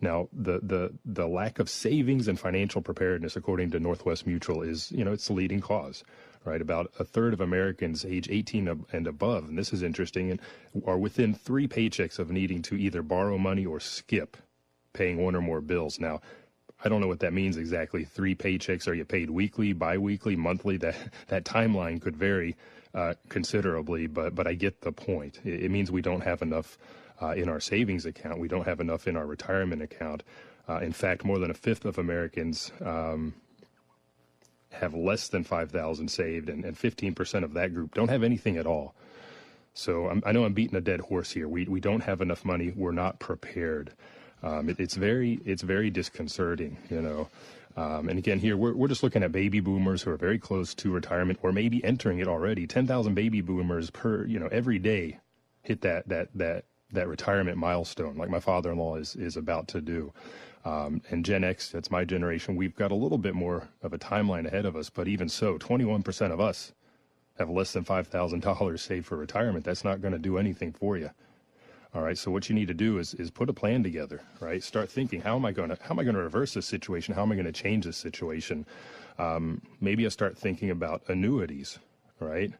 [0.00, 4.90] Now the the the lack of savings and financial preparedness, according to Northwest Mutual, is
[4.92, 6.04] you know it's the leading cause
[6.44, 6.60] right?
[6.60, 10.40] About a third of Americans age 18 and above, and this is interesting, and
[10.86, 14.36] are within three paychecks of needing to either borrow money or skip
[14.92, 16.00] paying one or more bills.
[16.00, 16.20] Now,
[16.82, 18.04] I don't know what that means exactly.
[18.04, 18.88] Three paychecks.
[18.88, 20.78] Are you paid weekly, biweekly, monthly?
[20.78, 20.96] That
[21.28, 22.56] that timeline could vary
[22.94, 25.40] uh, considerably, but but I get the point.
[25.44, 26.78] It, it means we don't have enough
[27.20, 28.38] uh, in our savings account.
[28.38, 30.22] We don't have enough in our retirement account.
[30.68, 33.34] Uh, in fact, more than a fifth of Americans um,
[34.70, 38.66] have less than 5,000 saved, and, and 15% of that group don't have anything at
[38.66, 38.94] all.
[39.74, 41.48] So I'm, i know I'm beating a dead horse here.
[41.48, 42.72] We, we don't have enough money.
[42.74, 43.92] We're not prepared.
[44.42, 47.28] Um, it, it's very it's very disconcerting, you know.
[47.76, 50.74] Um, and again, here we're, we're just looking at baby boomers who are very close
[50.74, 52.66] to retirement or maybe entering it already.
[52.66, 55.18] Ten thousand baby boomers per you know every day
[55.62, 60.12] hit that that that that retirement milestone, like my father-in-law is is about to do.
[60.64, 63.98] Um, and Gen X, that's my generation, we've got a little bit more of a
[63.98, 64.90] timeline ahead of us.
[64.90, 66.72] But even so, 21% of us
[67.38, 69.64] have less than $5,000 saved for retirement.
[69.64, 71.10] That's not going to do anything for you.
[71.94, 72.16] All right.
[72.16, 74.20] So what you need to do is is put a plan together.
[74.38, 74.62] Right.
[74.62, 77.14] Start thinking how am I going to how am I going to reverse this situation?
[77.14, 78.64] How am I going to change this situation?
[79.18, 81.80] Um, maybe I start thinking about annuities.
[82.20, 82.52] Right.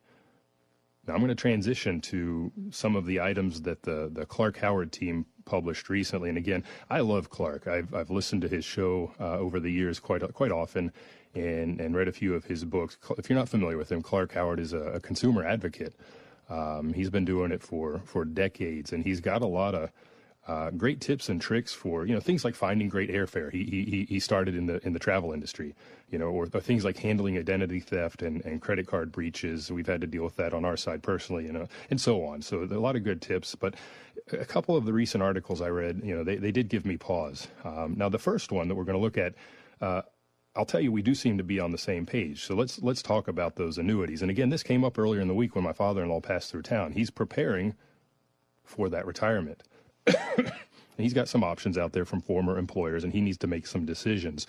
[1.11, 4.93] Now I'm going to transition to some of the items that the the Clark Howard
[4.93, 6.29] team published recently.
[6.29, 7.67] And again, I love Clark.
[7.67, 10.93] I've I've listened to his show uh, over the years quite quite often,
[11.35, 12.97] and and read a few of his books.
[13.19, 15.97] If you're not familiar with him, Clark Howard is a, a consumer advocate.
[16.49, 19.91] Um, he's been doing it for for decades, and he's got a lot of
[20.49, 23.53] uh, great tips and tricks for you know things like finding great airfare.
[23.53, 25.75] He he he started in the in the travel industry,
[26.09, 29.71] you know, or, or, things like handling identity theft and, and credit card breaches.
[29.71, 32.43] We've had to deal with that on our side personally, you know, and so on.
[32.43, 33.55] So a lot of good tips.
[33.55, 33.75] But
[34.33, 36.97] a couple of the recent articles I read, you know, they they did give me
[36.97, 37.49] pause.
[37.63, 39.35] Um, now the first one that we're going to look at.
[39.81, 40.03] Uh,
[40.57, 42.45] I'll tell you, we do seem to be on the same page.
[42.45, 44.21] So let's let's talk about those annuities.
[44.21, 46.93] And again, this came up earlier in the week when my father-in-law passed through town.
[46.93, 47.75] He's preparing
[48.65, 49.63] for that retirement.
[50.97, 53.85] He's got some options out there from former employers, and he needs to make some
[53.85, 54.47] decisions.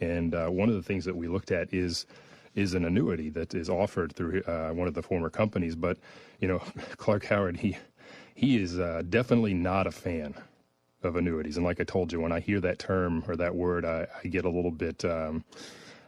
[0.00, 2.06] And uh, one of the things that we looked at is
[2.54, 5.74] is an annuity that is offered through uh, one of the former companies.
[5.74, 5.98] But
[6.40, 6.58] you know,
[6.96, 7.76] Clark Howard, he
[8.34, 10.34] he is uh, definitely not a fan
[11.02, 11.56] of annuities.
[11.56, 14.28] And like I told you, when I hear that term or that word, I, I
[14.28, 15.04] get a little bit.
[15.04, 15.44] Um,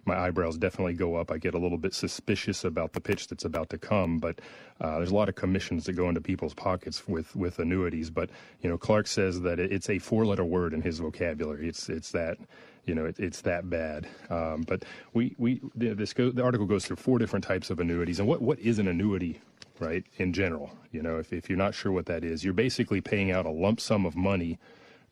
[0.06, 1.30] my eyebrows definitely go up.
[1.30, 4.40] I get a little bit suspicious about the pitch that's about to come, but
[4.80, 8.10] uh, there's a lot of commissions that go into people's pockets with, with annuities.
[8.10, 11.68] But you know, Clark says that it's a four-letter word in his vocabulary.
[11.68, 12.38] It's it's that
[12.86, 14.06] you know it, it's that bad.
[14.30, 18.18] Um, but we we this go, the article goes through four different types of annuities
[18.18, 19.40] and what what is an annuity
[19.80, 20.70] right in general.
[20.92, 23.50] You know, if if you're not sure what that is, you're basically paying out a
[23.50, 24.58] lump sum of money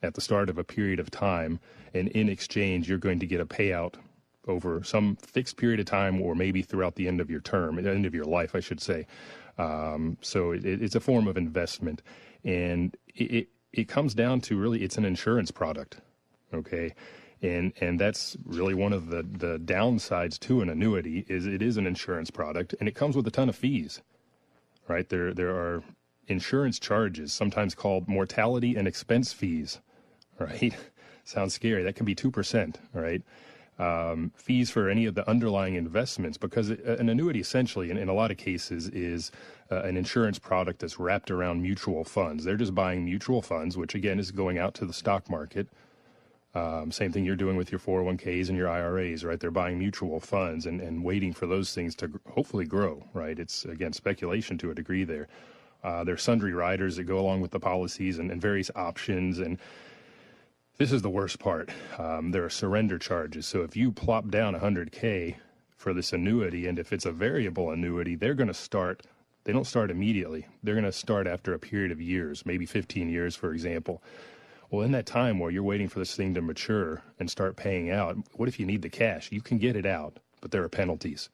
[0.02, 1.60] at the start of a period of time,
[1.94, 3.94] and in exchange, you're going to get a payout
[4.48, 8.06] over some fixed period of time or maybe throughout the end of your term, end
[8.06, 9.06] of your life, I should say.
[9.58, 12.02] Um, so it, it's a form of investment.
[12.44, 15.98] And it, it, comes down to really, it's an insurance product.
[16.52, 16.94] Okay.
[17.40, 21.76] And, and that's really one of the, the downsides to an annuity is it is
[21.76, 24.00] an insurance product and it comes with a ton of fees,
[24.88, 25.08] right?
[25.08, 25.82] There, there are
[26.28, 29.80] insurance charges, sometimes called mortality and expense fees,
[30.38, 30.74] right?
[31.24, 31.82] Sounds scary.
[31.84, 33.22] That can be 2%, right?
[33.78, 38.14] Um, fees for any of the underlying investments because an annuity essentially, in, in a
[38.14, 39.32] lot of cases, is
[39.70, 42.44] uh, an insurance product that's wrapped around mutual funds.
[42.44, 45.68] They're just buying mutual funds, which again is going out to the stock market.
[46.54, 49.40] Um, same thing you're doing with your 401ks and your IRAs, right?
[49.40, 53.38] They're buying mutual funds and, and waiting for those things to hopefully grow, right?
[53.38, 55.28] It's, again, speculation to a degree there.
[55.82, 59.38] Uh, there's sundry riders that go along with the policies and, and various options.
[59.38, 59.58] And
[60.82, 61.70] this is the worst part.
[61.96, 63.46] Um, there are surrender charges.
[63.46, 65.36] So if you plop down 100K
[65.76, 69.04] for this annuity, and if it's a variable annuity, they're going to start,
[69.44, 70.44] they don't start immediately.
[70.64, 74.02] They're going to start after a period of years, maybe 15 years, for example.
[74.72, 77.88] Well, in that time where you're waiting for this thing to mature and start paying
[77.88, 79.30] out, what if you need the cash?
[79.30, 81.28] You can get it out, but there are penalties.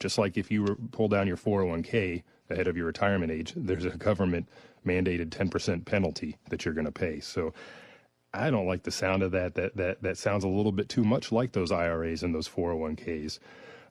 [0.00, 3.90] Just like if you pull down your 401k ahead of your retirement age, there's a
[3.90, 4.48] government
[4.86, 7.20] mandated 10% penalty that you're going to pay.
[7.20, 7.52] So
[8.36, 9.54] I don't like the sound of that.
[9.54, 13.38] That that that sounds a little bit too much like those IRAs and those 401ks.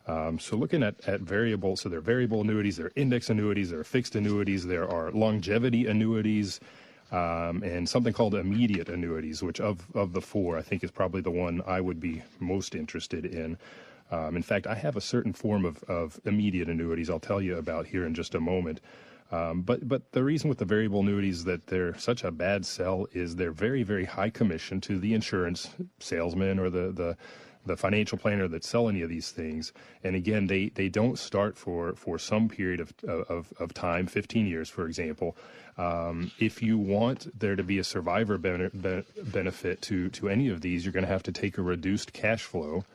[0.08, 3.72] Um, so looking at, at variable, so there are variable annuities, there are index annuities,
[3.72, 6.60] there are fixed annuities, there are longevity annuities,
[7.12, 11.22] um, and something called immediate annuities, which of, of the four, I think is probably
[11.22, 13.58] the one I would be most interested in.
[14.12, 17.58] Um, in fact, I have a certain form of, of immediate annuities I'll tell you
[17.58, 18.82] about here in just a moment.
[19.32, 23.08] Um, but but the reason with the variable annuities that they're such a bad sell
[23.12, 27.18] is they're very very high commission to the insurance salesman or the the
[27.66, 29.74] the financial planner that sell any of these things.
[30.04, 34.46] And again, they, they don't start for, for some period of, of, of time, 15
[34.46, 35.36] years, for example.
[35.78, 40.86] Um, if you want there to be a survivor benefit to, to any of these,
[40.86, 42.86] you're going to have to take a reduced cash flow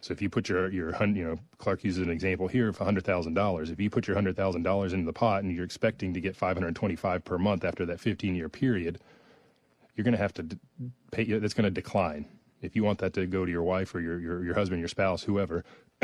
[0.00, 3.04] so if you put your your you know Clark uses an example here of hundred
[3.04, 3.70] thousand dollars.
[3.70, 6.36] If you put your hundred thousand dollars into the pot and you're expecting to get
[6.36, 9.00] five hundred twenty five per month after that fifteen year period,
[9.96, 10.46] you're going to have to
[11.10, 11.24] pay.
[11.24, 12.26] That's going to decline.
[12.60, 14.88] If you want that to go to your wife or your your, your husband, your
[14.88, 15.64] spouse, whoever,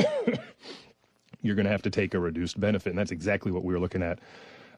[1.43, 3.81] you're going to have to take a reduced benefit, and that's exactly what we were
[3.81, 4.19] looking at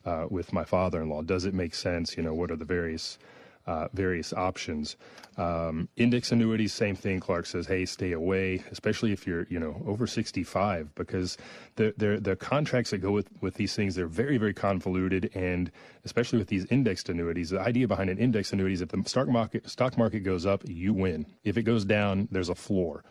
[0.05, 1.23] uh, with my father in law.
[1.23, 2.17] Does it make sense?
[2.17, 3.19] You know, what are the various
[3.67, 4.97] uh, various options.
[5.37, 7.21] Um, index annuities, same thing.
[7.21, 11.37] Clark says, hey, stay away, especially if you're, you know, over 65, because
[11.75, 15.71] the the, the contracts that go with, with these things, they're very, very convoluted, and
[16.05, 19.29] especially with these indexed annuities, the idea behind an index annuity is if the stock
[19.29, 21.27] market stock market goes up, you win.
[21.45, 23.05] If it goes down, there's a floor.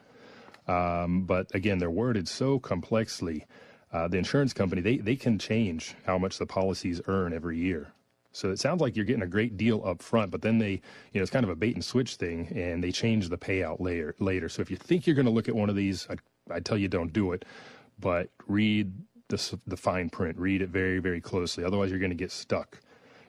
[0.68, 3.46] Um, but again, they're worded so complexly.
[3.94, 7.94] Uh, the insurance company they, they can change how much the policies earn every year.
[8.36, 10.82] So it sounds like you're getting a great deal up front, but then they, you
[11.16, 14.14] know, it's kind of a bait and switch thing, and they change the payout later.
[14.20, 16.18] Later, so if you think you're going to look at one of these, I,
[16.54, 17.46] I tell you don't do it,
[18.00, 18.92] but read
[19.30, 21.64] the the fine print, read it very very closely.
[21.64, 22.80] Otherwise, you're going to get stuck.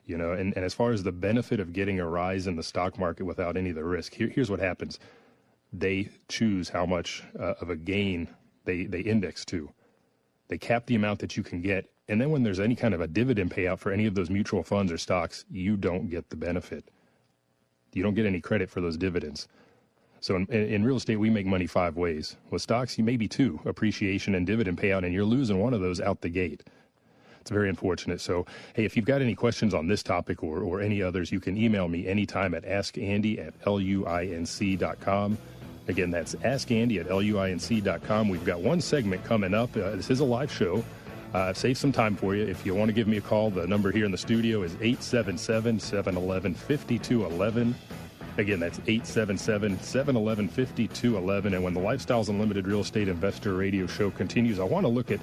[0.06, 2.62] You know, and, and as far as the benefit of getting a rise in the
[2.62, 4.98] stock market without any of the risk, here, here's what happens:
[5.72, 8.28] they choose how much uh, of a gain
[8.64, 9.70] they they index to.
[10.48, 13.00] They cap the amount that you can get and then when there's any kind of
[13.00, 16.36] a dividend payout for any of those mutual funds or stocks, you don't get the
[16.36, 16.84] benefit.
[17.92, 19.48] You don't get any credit for those dividends.
[20.20, 22.36] So in, in, real estate, we make money five ways.
[22.50, 26.00] With stocks, you maybe two appreciation and dividend payout, and you're losing one of those
[26.00, 26.62] out the gate.
[27.40, 28.20] It's very unfortunate.
[28.20, 31.38] So, hey, if you've got any questions on this topic or, or any others, you
[31.38, 35.38] can email me anytime at askandy at luinc.com.
[35.88, 38.28] Again, that's askandy at luinc.com.
[38.28, 39.76] We've got one segment coming up.
[39.76, 40.84] Uh, this is a live show.
[41.32, 42.44] Uh, saved some time for you.
[42.44, 44.72] If you want to give me a call, the number here in the studio is
[44.74, 47.74] 877 711 5211.
[48.38, 51.54] Again, that's 877 711 5211.
[51.54, 55.10] And when the Lifestyles Unlimited Real Estate Investor Radio Show continues, I want to look
[55.10, 55.20] at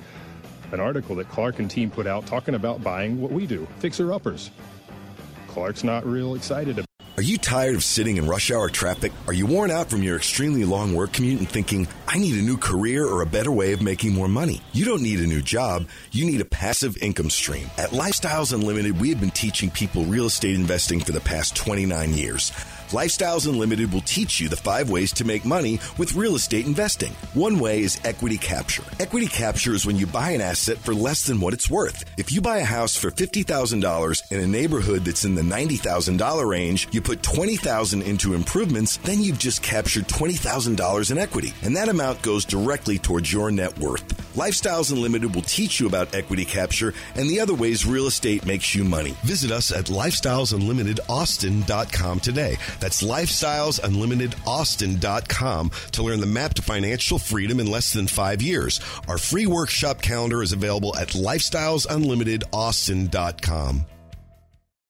[0.72, 4.12] an article that Clark and team put out talking about buying what we do fixer
[4.14, 4.50] uppers.
[5.48, 9.12] Clark's not real excited about Are you tired of sitting in rush hour traffic?
[9.28, 12.42] Are you worn out from your extremely long work commute and thinking, I need a
[12.42, 14.62] new career or a better way of making more money?
[14.72, 15.86] You don't need a new job.
[16.12, 17.70] You need a passive income stream.
[17.78, 22.16] At Lifestyles Unlimited, we have been teaching people real estate investing for the past 29
[22.16, 22.52] years.
[22.94, 27.12] Lifestyles Unlimited will teach you the five ways to make money with real estate investing.
[27.34, 28.84] One way is equity capture.
[29.00, 32.04] Equity capture is when you buy an asset for less than what it's worth.
[32.18, 36.88] If you buy a house for $50,000 in a neighborhood that's in the $90,000 range,
[36.92, 41.52] you put 20,000 into improvements, then you've just captured $20,000 in equity.
[41.64, 44.08] And that amount goes directly towards your net worth.
[44.36, 48.76] Lifestyles Unlimited will teach you about equity capture and the other ways real estate makes
[48.76, 49.16] you money.
[49.24, 52.58] Visit us at lifestylesunlimitedaustin.com today.
[52.84, 58.82] That's lifestylesunlimitedaustin.com to learn the map to financial freedom in less than five years.
[59.08, 63.86] Our free workshop calendar is available at lifestylesunlimitedaustin.com.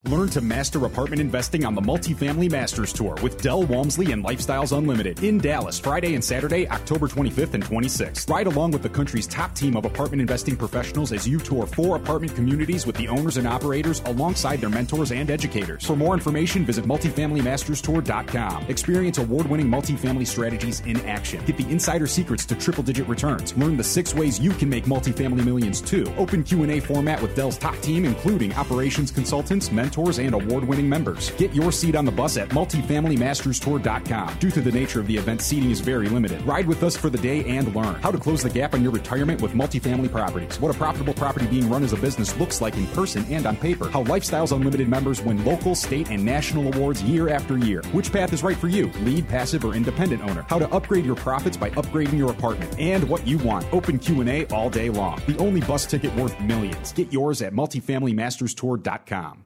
[0.10, 4.78] Learn to master apartment investing on the Multifamily Masters Tour with Del Walmsley and Lifestyles
[4.78, 8.30] Unlimited in Dallas, Friday and Saturday, October 25th and 26th.
[8.30, 11.96] Ride along with the country's top team of apartment investing professionals as you tour four
[11.96, 15.86] apartment communities with the owners and operators alongside their mentors and educators.
[15.86, 18.64] For more information, visit multifamilymasterstour.com.
[18.64, 21.42] Experience award-winning multifamily strategies in action.
[21.46, 23.56] Get the insider secrets to triple-digit returns.
[23.56, 26.14] Learn the six ways you can make multifamily millions too.
[26.18, 31.32] Open Q&A format with Del's top team, including operations consultants, mentors, and award-winning members.
[31.32, 34.38] Get your seat on the bus at multifamilymasterstour.com.
[34.40, 36.42] Due to the nature of the event, seating is very limited.
[36.44, 38.92] Ride with us for the day and learn how to close the gap on your
[38.92, 40.60] retirement with multifamily properties.
[40.60, 43.56] What a profitable property being run as a business looks like in person and on
[43.56, 43.90] paper.
[43.90, 47.84] How Lifestyles Unlimited members win local, state, and national awards year after year.
[47.92, 48.88] Which path is right for you?
[49.02, 50.46] Lead, passive, or independent owner?
[50.48, 52.80] How to upgrade your profits by upgrading your apartment.
[52.80, 53.66] And what you want.
[53.74, 55.22] Open Q&A all day long.
[55.28, 56.94] The only bus ticket worth millions.
[56.94, 59.46] Get yours at multifamilymasterstour.com.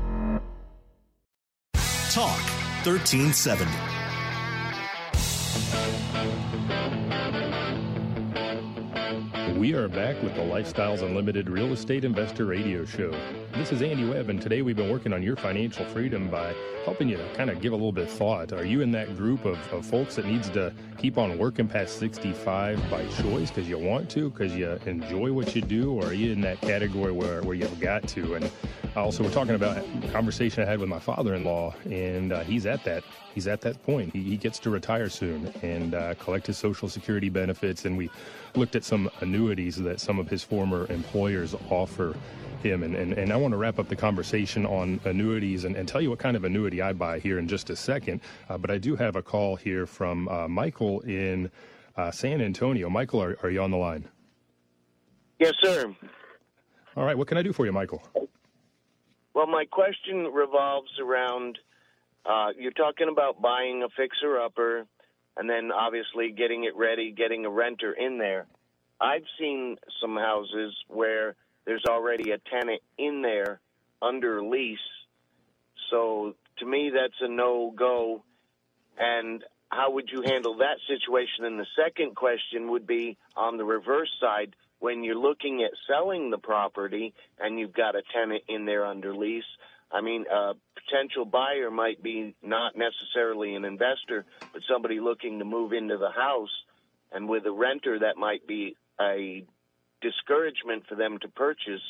[2.11, 2.41] Talk
[2.83, 4.01] 1370.
[9.57, 13.11] We are back with the Lifestyles Unlimited Real Estate Investor Radio Show.
[13.53, 17.09] This is Andy Webb, and today we've been working on your financial freedom by helping
[17.09, 18.53] you kind of give a little bit of thought.
[18.53, 21.99] Are you in that group of, of folks that needs to keep on working past
[21.99, 26.13] 65 by choice because you want to, because you enjoy what you do, or are
[26.13, 28.35] you in that category where, where you've got to?
[28.35, 28.49] And
[28.95, 32.83] also, we're talking about a conversation I had with my father-in-law, and uh, he's at
[32.85, 34.13] that he's at that point.
[34.13, 38.09] He, he gets to retire soon and uh, collect his Social Security benefits, and we
[38.55, 39.09] looked at some
[39.41, 42.15] annuities that some of his former employers offer
[42.61, 42.83] him.
[42.83, 45.99] And, and, and I want to wrap up the conversation on annuities and, and tell
[45.99, 48.21] you what kind of annuity I buy here in just a second.
[48.49, 51.49] Uh, but I do have a call here from uh, Michael in
[51.97, 52.87] uh, San Antonio.
[52.87, 54.07] Michael, are, are you on the line?
[55.39, 55.91] Yes, sir.
[56.95, 57.17] All right.
[57.17, 58.03] What can I do for you, Michael?
[59.33, 61.57] Well, my question revolves around
[62.27, 64.85] uh, you're talking about buying a fixer upper
[65.35, 68.45] and then obviously getting it ready, getting a renter in there.
[69.01, 71.35] I've seen some houses where
[71.65, 73.59] there's already a tenant in there
[74.01, 74.77] under lease.
[75.89, 78.23] So to me, that's a no go.
[78.97, 81.45] And how would you handle that situation?
[81.45, 86.29] And the second question would be on the reverse side when you're looking at selling
[86.29, 89.43] the property and you've got a tenant in there under lease.
[89.91, 95.45] I mean, a potential buyer might be not necessarily an investor, but somebody looking to
[95.45, 96.51] move into the house.
[97.11, 99.45] And with a renter, that might be a
[100.01, 101.81] discouragement for them to purchase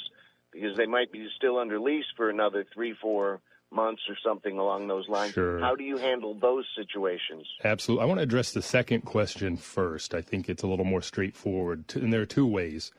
[0.52, 3.42] because they might be still under lease for another three, four
[3.72, 5.34] months or something along those lines.
[5.34, 5.60] Sure.
[5.60, 7.48] How do you handle those situations?
[7.64, 8.04] Absolutely.
[8.04, 10.14] I want to address the second question first.
[10.14, 11.86] I think it's a little more straightforward.
[11.96, 12.92] And there are two ways.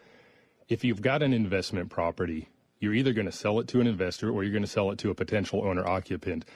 [0.69, 2.49] If you've got an investment property,
[2.81, 4.99] you're either going to sell it to an investor or you're going to sell it
[5.01, 6.47] to a potential owner occupant.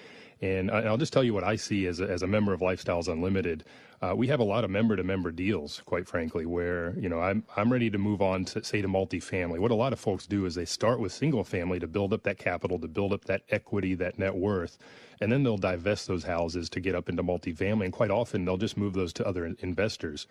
[0.42, 3.08] And I'll just tell you what I see as a, as a member of Lifestyles
[3.08, 3.64] Unlimited.
[4.02, 7.72] Uh, we have a lot of member-to-member deals, quite frankly, where you know I'm I'm
[7.72, 9.58] ready to move on to say to multifamily.
[9.58, 12.22] What a lot of folks do is they start with single family to build up
[12.24, 14.76] that capital, to build up that equity, that net worth,
[15.22, 17.84] and then they'll divest those houses to get up into multifamily.
[17.84, 20.26] And quite often they'll just move those to other investors,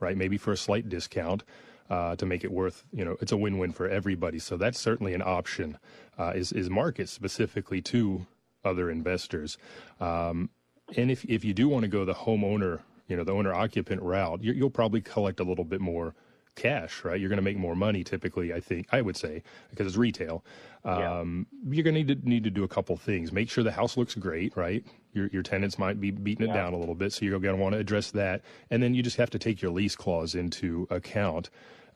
[0.00, 0.16] right?
[0.16, 1.42] Maybe for a slight discount.
[1.90, 4.38] Uh, to make it worth, you know, it's a win-win for everybody.
[4.38, 5.76] So that's certainly an option.
[6.16, 8.26] Uh, is is market specifically to
[8.64, 9.58] other investors.
[10.00, 10.50] Um,
[10.96, 14.02] and if if you do want to go the homeowner, you know, the owner occupant
[14.02, 16.14] route, you will probably collect a little bit more
[16.56, 17.18] cash, right?
[17.18, 18.52] You're going to make more money typically.
[18.52, 20.44] I think I would say because it's retail.
[20.84, 21.74] Um, yeah.
[21.74, 23.32] You're going to need to need to do a couple things.
[23.32, 24.84] Make sure the house looks great, right?
[25.12, 26.52] Your your tenants might be beating yeah.
[26.52, 28.42] it down a little bit, so you're going to want to address that.
[28.70, 31.50] And then you just have to take your lease clause into account.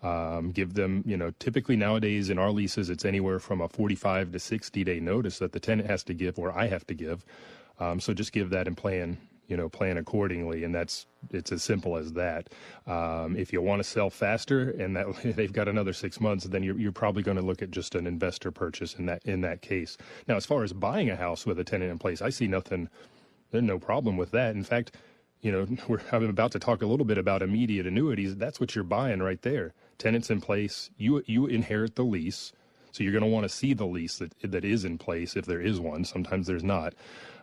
[0.05, 4.33] Um, give them, you know, typically nowadays in our leases, it's anywhere from a 45
[4.33, 7.25] to 60 day notice that the tenant has to give or I have to give.
[7.81, 9.17] Um, so just give that and plan,
[9.49, 10.63] you know, plan accordingly.
[10.63, 12.51] And that's, it's as simple as that.
[12.87, 16.63] Um, if you want to sell faster and that they've got another six months, then
[16.63, 19.63] you're, you're probably going to look at just an investor purchase in that, in that
[19.63, 19.97] case.
[20.29, 22.91] Now, as far as buying a house with a tenant in place, I see nothing,
[23.53, 24.55] there's no problem with that.
[24.55, 24.97] In fact,
[25.41, 28.37] you know, I'm about to talk a little bit about immediate annuities.
[28.37, 30.91] That's what you're buying right there tenants in place.
[30.97, 32.53] You you inherit the lease,
[32.93, 35.47] so you're going to want to see the lease that that is in place if
[35.47, 36.05] there is one.
[36.05, 36.95] Sometimes there's not,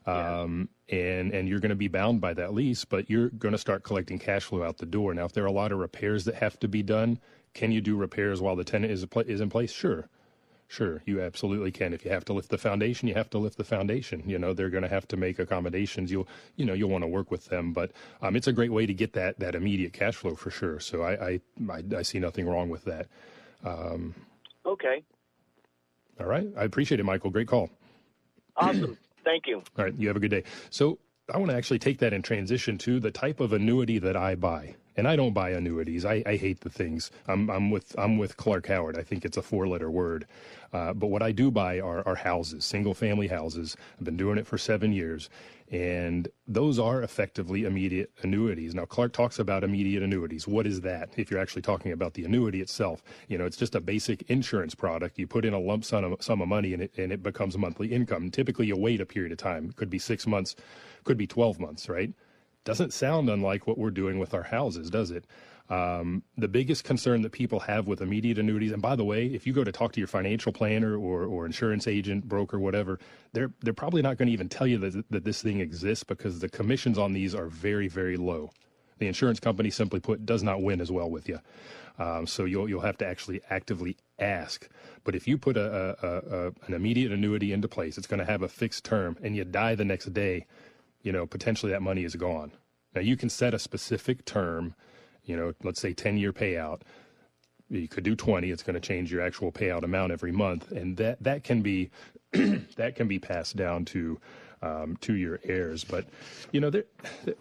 [0.06, 2.86] um, and and you're going to be bound by that lease.
[2.86, 5.14] But you're going to start collecting cash flow out the door.
[5.14, 7.20] Now, if there are a lot of repairs that have to be done,
[7.54, 9.72] can you do repairs while the tenant is is in place?
[9.72, 10.08] Sure.
[10.72, 11.91] Sure, you absolutely can.
[11.91, 14.24] If you have to lift the foundation, you have to lift the foundation.
[14.26, 16.09] You know, they're going to have to make accommodations.
[16.09, 17.91] You'll, you know, you'll want to work with them, but
[18.22, 20.80] um, it's a great way to get that that immediate cash flow for sure.
[20.80, 23.07] So I I, I, I see nothing wrong with that.
[23.65, 24.15] Um,
[24.65, 25.03] okay.
[26.22, 27.32] All right, I appreciate it, Michael.
[27.32, 27.69] Great call.
[28.55, 28.97] Awesome.
[29.26, 29.63] Thank you.
[29.78, 30.45] All right, you have a good day.
[30.69, 30.99] So
[31.34, 34.36] I want to actually take that and transition to the type of annuity that I
[34.36, 36.06] buy and I don't buy annuities.
[36.06, 37.12] I, I hate the things.
[37.28, 38.98] I'm, I'm with I'm with Clark Howard.
[38.98, 40.28] I think it's a four letter word.
[40.74, 43.76] Uh, but what I do buy are, are houses, single family houses.
[44.00, 45.30] I've been doing it for seven years,
[45.70, 48.74] and those are effectively immediate annuities.
[48.74, 50.48] Now Clark talks about immediate annuities.
[50.48, 51.10] What is that?
[51.18, 54.76] If you're actually talking about the annuity itself, you know, it's just a basic insurance
[54.76, 55.20] product.
[55.20, 57.58] You put in a lump sum of, sum of money, and it and it becomes
[57.58, 58.32] monthly income.
[58.32, 59.70] Typically, you wait a period of time.
[59.70, 60.56] It could be six months,
[61.04, 62.14] could be twelve months, right?
[62.64, 65.26] Doesn't sound unlike what we're doing with our houses, does it?
[65.70, 69.47] Um, the biggest concern that people have with immediate annuities, and by the way, if
[69.47, 72.99] you go to talk to your financial planner or, or insurance agent, broker, whatever,
[73.32, 76.39] they're they're probably not going to even tell you that, that this thing exists because
[76.39, 78.51] the commissions on these are very very low.
[78.99, 81.39] The insurance company, simply put, does not win as well with you.
[81.97, 84.68] Um, so you'll you'll have to actually actively ask.
[85.05, 88.26] But if you put a, a, a an immediate annuity into place, it's going to
[88.26, 90.47] have a fixed term, and you die the next day
[91.02, 92.52] you know, potentially that money is gone.
[92.95, 94.76] Now you can set a specific term,
[95.24, 96.82] you know, let's say 10 year payout.
[97.70, 98.52] You could do 20.
[98.52, 100.72] It's going to change your actual payout amount every month.
[100.72, 101.89] And that, that can be,
[102.32, 104.20] that can be passed down to,
[104.62, 105.86] um, to your heirs.
[105.86, 106.06] But,
[106.52, 106.84] you know, there,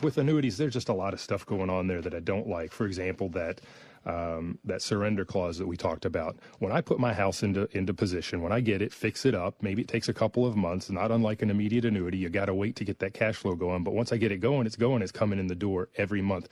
[0.03, 2.73] with annuities, there's just a lot of stuff going on there that I don't like.
[2.73, 3.61] For example, that,
[4.07, 6.39] um, that surrender clause that we talked about.
[6.59, 9.63] When I put my house into into position, when I get it, fix it up.
[9.63, 10.91] Maybe it takes a couple of months.
[10.91, 13.85] Not unlike an immediate annuity, you got to wait to get that cash flow going.
[13.85, 15.03] But once I get it going, it's going.
[15.03, 16.49] It's coming in the door every month.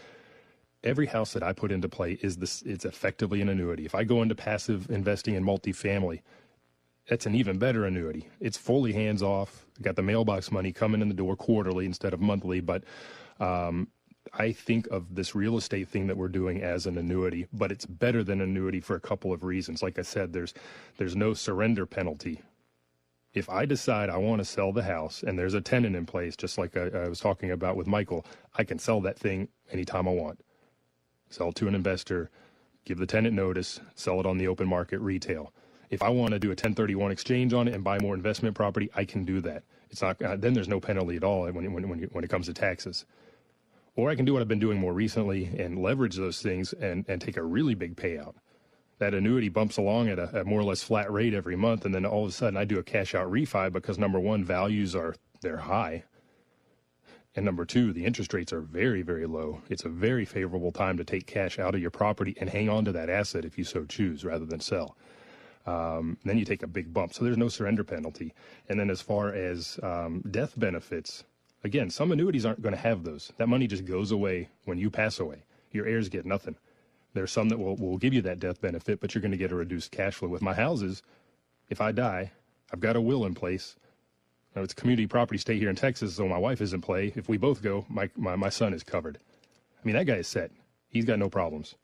[0.85, 2.63] Every house that I put into play is this.
[2.63, 3.85] It's effectively an annuity.
[3.85, 6.21] If I go into passive investing in multifamily,
[7.09, 8.29] that's an even better annuity.
[8.41, 9.65] It's fully hands off.
[9.81, 12.85] Got the mailbox money coming in the door quarterly instead of monthly, but
[13.41, 13.89] um,
[14.35, 17.87] I think of this real estate thing that we're doing as an annuity, but it's
[17.87, 19.83] better than annuity for a couple of reasons.
[19.83, 20.55] Like I said, there's
[20.99, 22.43] there's no surrender penalty.
[23.35, 26.37] If I decide I want to sell the house and there's a tenant in place,
[26.37, 28.27] just like I, I was talking about with Michael,
[28.57, 30.41] I can sell that thing anytime I want.
[31.31, 32.31] Sell to an investor,
[32.87, 35.53] give the tenant notice, sell it on the open market retail.
[35.91, 38.91] If I want to do a 1031 exchange on it and buy more investment property,
[38.97, 39.65] I can do that.
[39.91, 42.47] It's not uh, then there's no penalty at all when when when, when it comes
[42.47, 43.07] to taxes.
[43.99, 47.05] Or I can do what I've been doing more recently and leverage those things and,
[47.09, 48.37] and take a really big payout.
[48.99, 52.07] That annuity bumps along at a, more or less flat rate every month, and then
[52.07, 55.17] all of a sudden I do a cash out refi because number one, values are
[55.41, 56.05] they're high.
[57.35, 59.63] And number two, the interest rates are very, very low.
[59.69, 62.85] It's a very favorable time to take cash out of your property and hang on
[62.85, 64.97] to that asset if you so choose rather than sell.
[65.67, 67.15] Um, then you take a big bump.
[67.15, 68.33] So there's no surrender penalty.
[68.69, 71.25] And then as far as um, death benefits,
[71.65, 73.33] Again, some annuities aren't going to have those.
[73.37, 75.43] That money just goes away when you pass away.
[75.73, 76.57] Your heirs get nothing.
[77.15, 79.51] There's some that will, will give you that death benefit, but you're going to get
[79.51, 80.29] a reduced cash flow.
[80.29, 81.03] With my houses,
[81.69, 82.33] if I die,
[82.73, 83.77] I've got a will in place.
[84.55, 87.13] Now, it's community property state here in Texas, so my wife is in play.
[87.17, 89.19] If we both go, my, my, my son is covered.
[89.83, 90.51] I mean, that guy is set.
[90.89, 91.75] He's got no problems,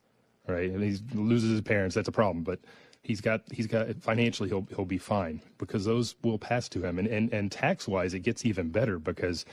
[0.46, 0.70] right?
[0.70, 2.42] And he loses his parents, that's a problem.
[2.44, 2.60] But
[3.04, 6.98] he's got he's got financially he'll he'll be fine because those will pass to him.
[6.98, 9.44] And and, and tax wise, it gets even better because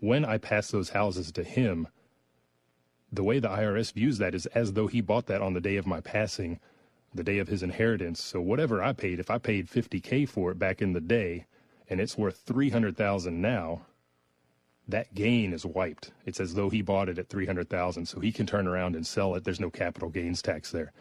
[0.00, 1.88] when I pass those houses to him,
[3.10, 5.76] the way the IRS views that is as though he bought that on the day
[5.76, 6.60] of my passing,
[7.14, 8.22] the day of his inheritance.
[8.22, 11.46] So whatever I paid, if I paid 50k for it back in the day,
[11.88, 13.82] and it's worth 300,000 now,
[14.88, 16.12] that gain is wiped.
[16.26, 19.34] It's as though he bought it at 300,000, so he can turn around and sell
[19.34, 19.44] it.
[19.44, 20.92] There's no capital gains tax there.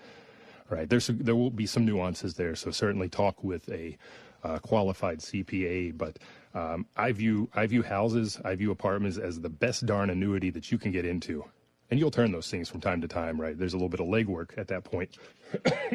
[0.69, 0.89] Right.
[0.89, 3.97] There's there will be some nuances there, so certainly talk with a
[4.43, 5.95] uh, qualified CPA.
[5.95, 6.17] But
[6.55, 10.71] um, I view I view houses, I view apartments as the best darn annuity that
[10.71, 11.45] you can get into,
[11.91, 13.39] and you'll turn those things from time to time.
[13.39, 13.57] Right.
[13.57, 15.17] There's a little bit of legwork at that point,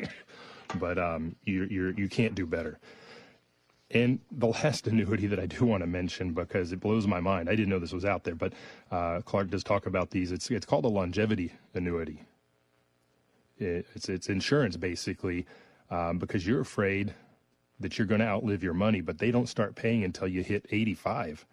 [0.76, 2.78] but um, you you you can't do better.
[3.92, 7.48] And the last annuity that I do want to mention because it blows my mind.
[7.48, 8.52] I didn't know this was out there, but
[8.92, 10.30] uh, Clark does talk about these.
[10.30, 12.22] It's it's called a longevity annuity.
[13.60, 15.46] It's it's insurance basically
[15.90, 17.14] um, because you're afraid
[17.80, 20.66] that you're going to outlive your money, but they don't start paying until you hit
[20.70, 21.46] 85.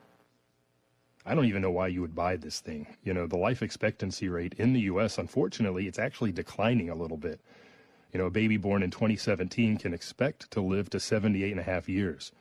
[1.25, 2.87] I don't even know why you would buy this thing.
[3.03, 5.17] You know, the life expectancy rate in the U.S.
[5.17, 7.41] Unfortunately, it's actually declining a little bit.
[8.13, 11.63] You know, a baby born in 2017 can expect to live to 78 and a
[11.63, 12.31] half years.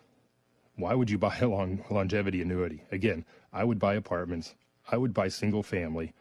[0.77, 2.83] Why would you buy a long longevity annuity?
[2.93, 4.55] Again, I would buy apartments.
[4.91, 6.13] I would buy single family,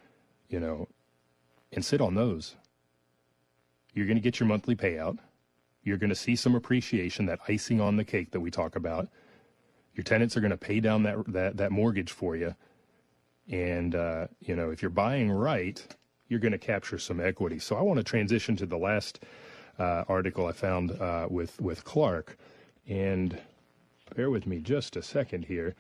[0.49, 0.87] you know,
[1.71, 2.55] and sit on those.
[3.95, 5.17] You're going to get your monthly payout.
[5.81, 9.07] You're going to see some appreciation, that icing on the cake that we talk about.
[9.95, 12.53] Your tenants are going to pay down that that, that mortgage for you.
[13.49, 15.81] And, uh, you know, if you're buying right,
[16.27, 17.59] you're going to capture some equity.
[17.59, 19.23] So I want to transition to the last
[19.79, 22.37] uh, article I found uh, with, with Clark.
[22.87, 23.39] And
[24.15, 25.75] bear with me just a second here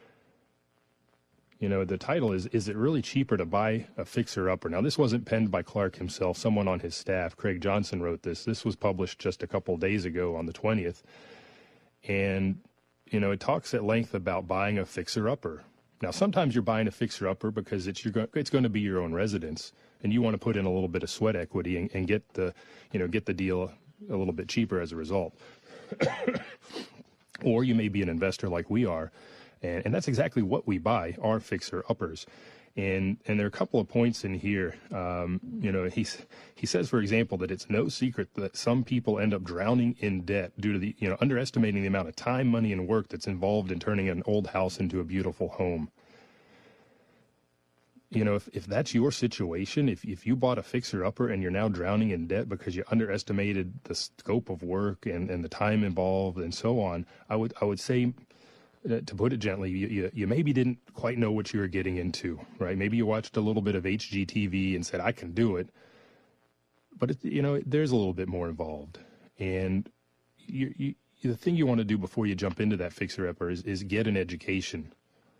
[1.59, 4.69] you know, the title is Is It Really Cheaper to Buy a Fixer Upper?
[4.69, 6.37] Now, this wasn't penned by Clark himself.
[6.37, 8.43] Someone on his staff, Craig Johnson, wrote this.
[8.43, 11.01] This was published just a couple days ago on the 20th.
[12.07, 12.59] And,
[13.09, 15.63] you know, it talks at length about buying a fixer upper.
[16.01, 18.99] Now, sometimes you're buying a fixer upper because it's, your, it's going to be your
[18.99, 19.71] own residence
[20.03, 22.33] and you want to put in a little bit of sweat equity and, and get
[22.33, 22.53] the,
[22.91, 23.71] you know, get the deal
[24.09, 25.33] a little bit cheaper as a result.
[27.43, 29.11] or you may be an investor like we are
[29.65, 32.25] and, and that's exactly what we buy, our fixer uppers.
[32.77, 34.75] And, and there are a couple of points in here.
[34.91, 36.05] Um, you know, he,
[36.55, 40.21] he says, for example, that it's no secret that some people end up drowning in
[40.25, 43.27] debt due to the, you know, underestimating the amount of time, money, and work that's
[43.27, 45.89] involved in turning an old house into a beautiful home.
[48.09, 51.41] You know, if, if that's your situation, if, if you bought a fixer upper and
[51.41, 55.49] you're now drowning in debt because you underestimated the scope of work and, and the
[55.49, 58.13] time involved and so on, I would, I would say
[58.87, 61.97] to put it gently, you, you, you, maybe didn't quite know what you were getting
[61.97, 62.77] into, right?
[62.77, 65.69] Maybe you watched a little bit of HGTV and said, I can do it.
[66.97, 68.99] But, it, you know, there's a little bit more involved.
[69.39, 69.89] And
[70.37, 73.49] you, you, the thing you want to do before you jump into that fixer upper
[73.49, 74.93] is, is get an education,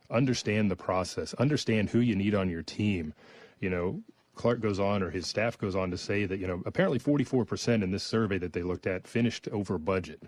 [0.10, 3.14] understand the process, understand who you need on your team.
[3.60, 4.02] You know,
[4.36, 7.84] Clark goes on, or his staff goes on to say that, you know, apparently 44%
[7.84, 10.24] in this survey that they looked at finished over budget.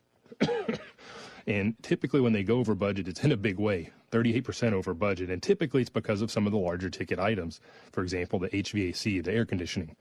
[1.47, 5.29] And typically, when they go over budget, it's in a big way 38% over budget.
[5.29, 7.61] And typically, it's because of some of the larger ticket items.
[7.91, 9.95] For example, the HVAC, the air conditioning,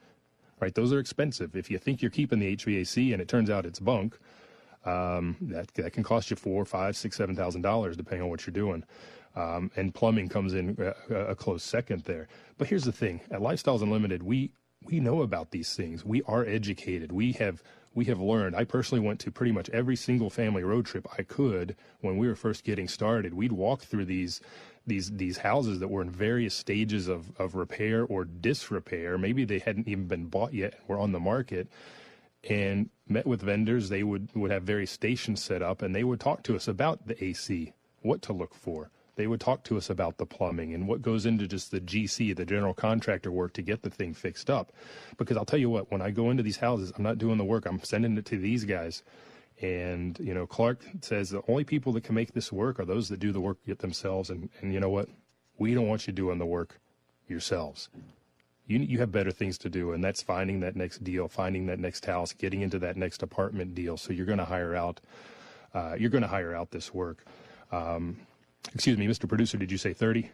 [0.60, 0.74] right?
[0.74, 1.56] Those are expensive.
[1.56, 4.18] If you think you're keeping the HVAC and it turns out it's bunk,
[4.84, 8.46] um, that, that can cost you four, five, six, seven thousand dollars, depending on what
[8.46, 8.84] you're doing.
[9.34, 10.76] Um, and plumbing comes in
[11.10, 12.26] a, a close second there.
[12.58, 14.52] But here's the thing: at Lifestyles Unlimited, we
[14.84, 16.04] we know about these things.
[16.04, 17.12] We are educated.
[17.12, 17.62] We have
[17.96, 18.54] we have learned.
[18.54, 22.28] I personally went to pretty much every single family road trip I could when we
[22.28, 23.32] were first getting started.
[23.32, 24.40] We'd walk through these
[24.86, 29.16] these these houses that were in various stages of, of repair or disrepair.
[29.16, 31.68] Maybe they hadn't even been bought yet, were on the market,
[32.48, 33.88] and met with vendors.
[33.88, 37.06] They would would have various stations set up, and they would talk to us about
[37.06, 37.72] the AC,
[38.02, 41.26] what to look for, they would talk to us about the plumbing and what goes
[41.26, 44.72] into just the GC, the general contractor work to get the thing fixed up.
[45.16, 47.44] Because I'll tell you what, when I go into these houses, I'm not doing the
[47.44, 49.02] work, I'm sending it to these guys.
[49.62, 53.08] And, you know, Clark says the only people that can make this work are those
[53.08, 54.28] that do the work themselves.
[54.28, 55.08] And, and you know what?
[55.58, 56.78] We don't want you doing the work
[57.26, 57.88] yourselves.
[58.66, 61.78] You, you have better things to do, and that's finding that next deal, finding that
[61.78, 63.96] next house, getting into that next apartment deal.
[63.96, 65.00] So you're going to hire out,
[65.72, 67.24] uh, you're going to hire out this work.
[67.72, 68.18] Um,
[68.74, 69.28] Excuse me, Mr.
[69.28, 70.30] Producer, did you say 30?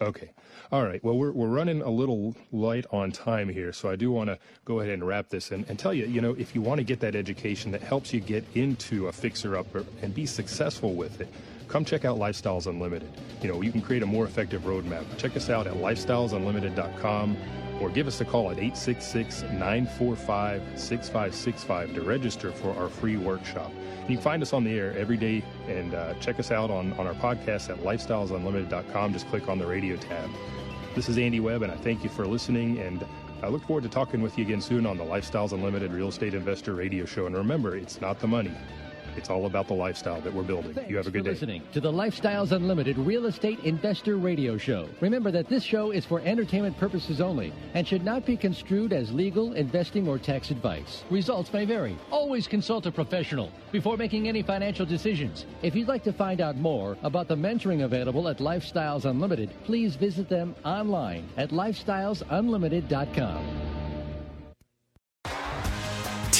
[0.00, 0.30] Okay.
[0.72, 1.02] All right.
[1.04, 4.38] Well, we're, we're running a little light on time here, so I do want to
[4.64, 6.84] go ahead and wrap this and, and tell you, you know, if you want to
[6.84, 11.20] get that education that helps you get into a fixer upper and be successful with
[11.20, 11.32] it,
[11.68, 13.10] come check out Lifestyles Unlimited.
[13.42, 15.04] You know, you can create a more effective roadmap.
[15.16, 17.36] Check us out at lifestylesunlimited.com
[17.80, 23.72] or give us a call at 866 945 6565 to register for our free workshop.
[24.08, 26.92] You can find us on the air every day and uh, check us out on,
[26.94, 29.12] on our podcast at lifestylesunlimited.com.
[29.12, 30.30] Just click on the radio tab.
[30.94, 32.78] This is Andy Webb, and I thank you for listening.
[32.78, 33.04] And
[33.42, 36.34] I look forward to talking with you again soon on the Lifestyles Unlimited Real Estate
[36.34, 37.26] Investor Radio Show.
[37.26, 38.52] And remember, it's not the money,
[39.16, 40.74] it's all about the lifestyle that we're building.
[40.74, 41.30] Thanks you have a good day.
[41.30, 44.88] listening to the Lifestyles Unlimited Real Estate Investor Radio Show.
[45.00, 49.12] Remember that this show is for entertainment purposes only and should not be construed as
[49.12, 51.04] legal, investing, or tax advice.
[51.10, 51.96] Results may vary.
[52.10, 55.46] Always consult a professional before making any financial decisions.
[55.62, 59.96] If you'd like to find out more about the mentoring available at Lifestyles Unlimited, please
[59.96, 63.73] visit them online at lifestylesunlimited.com.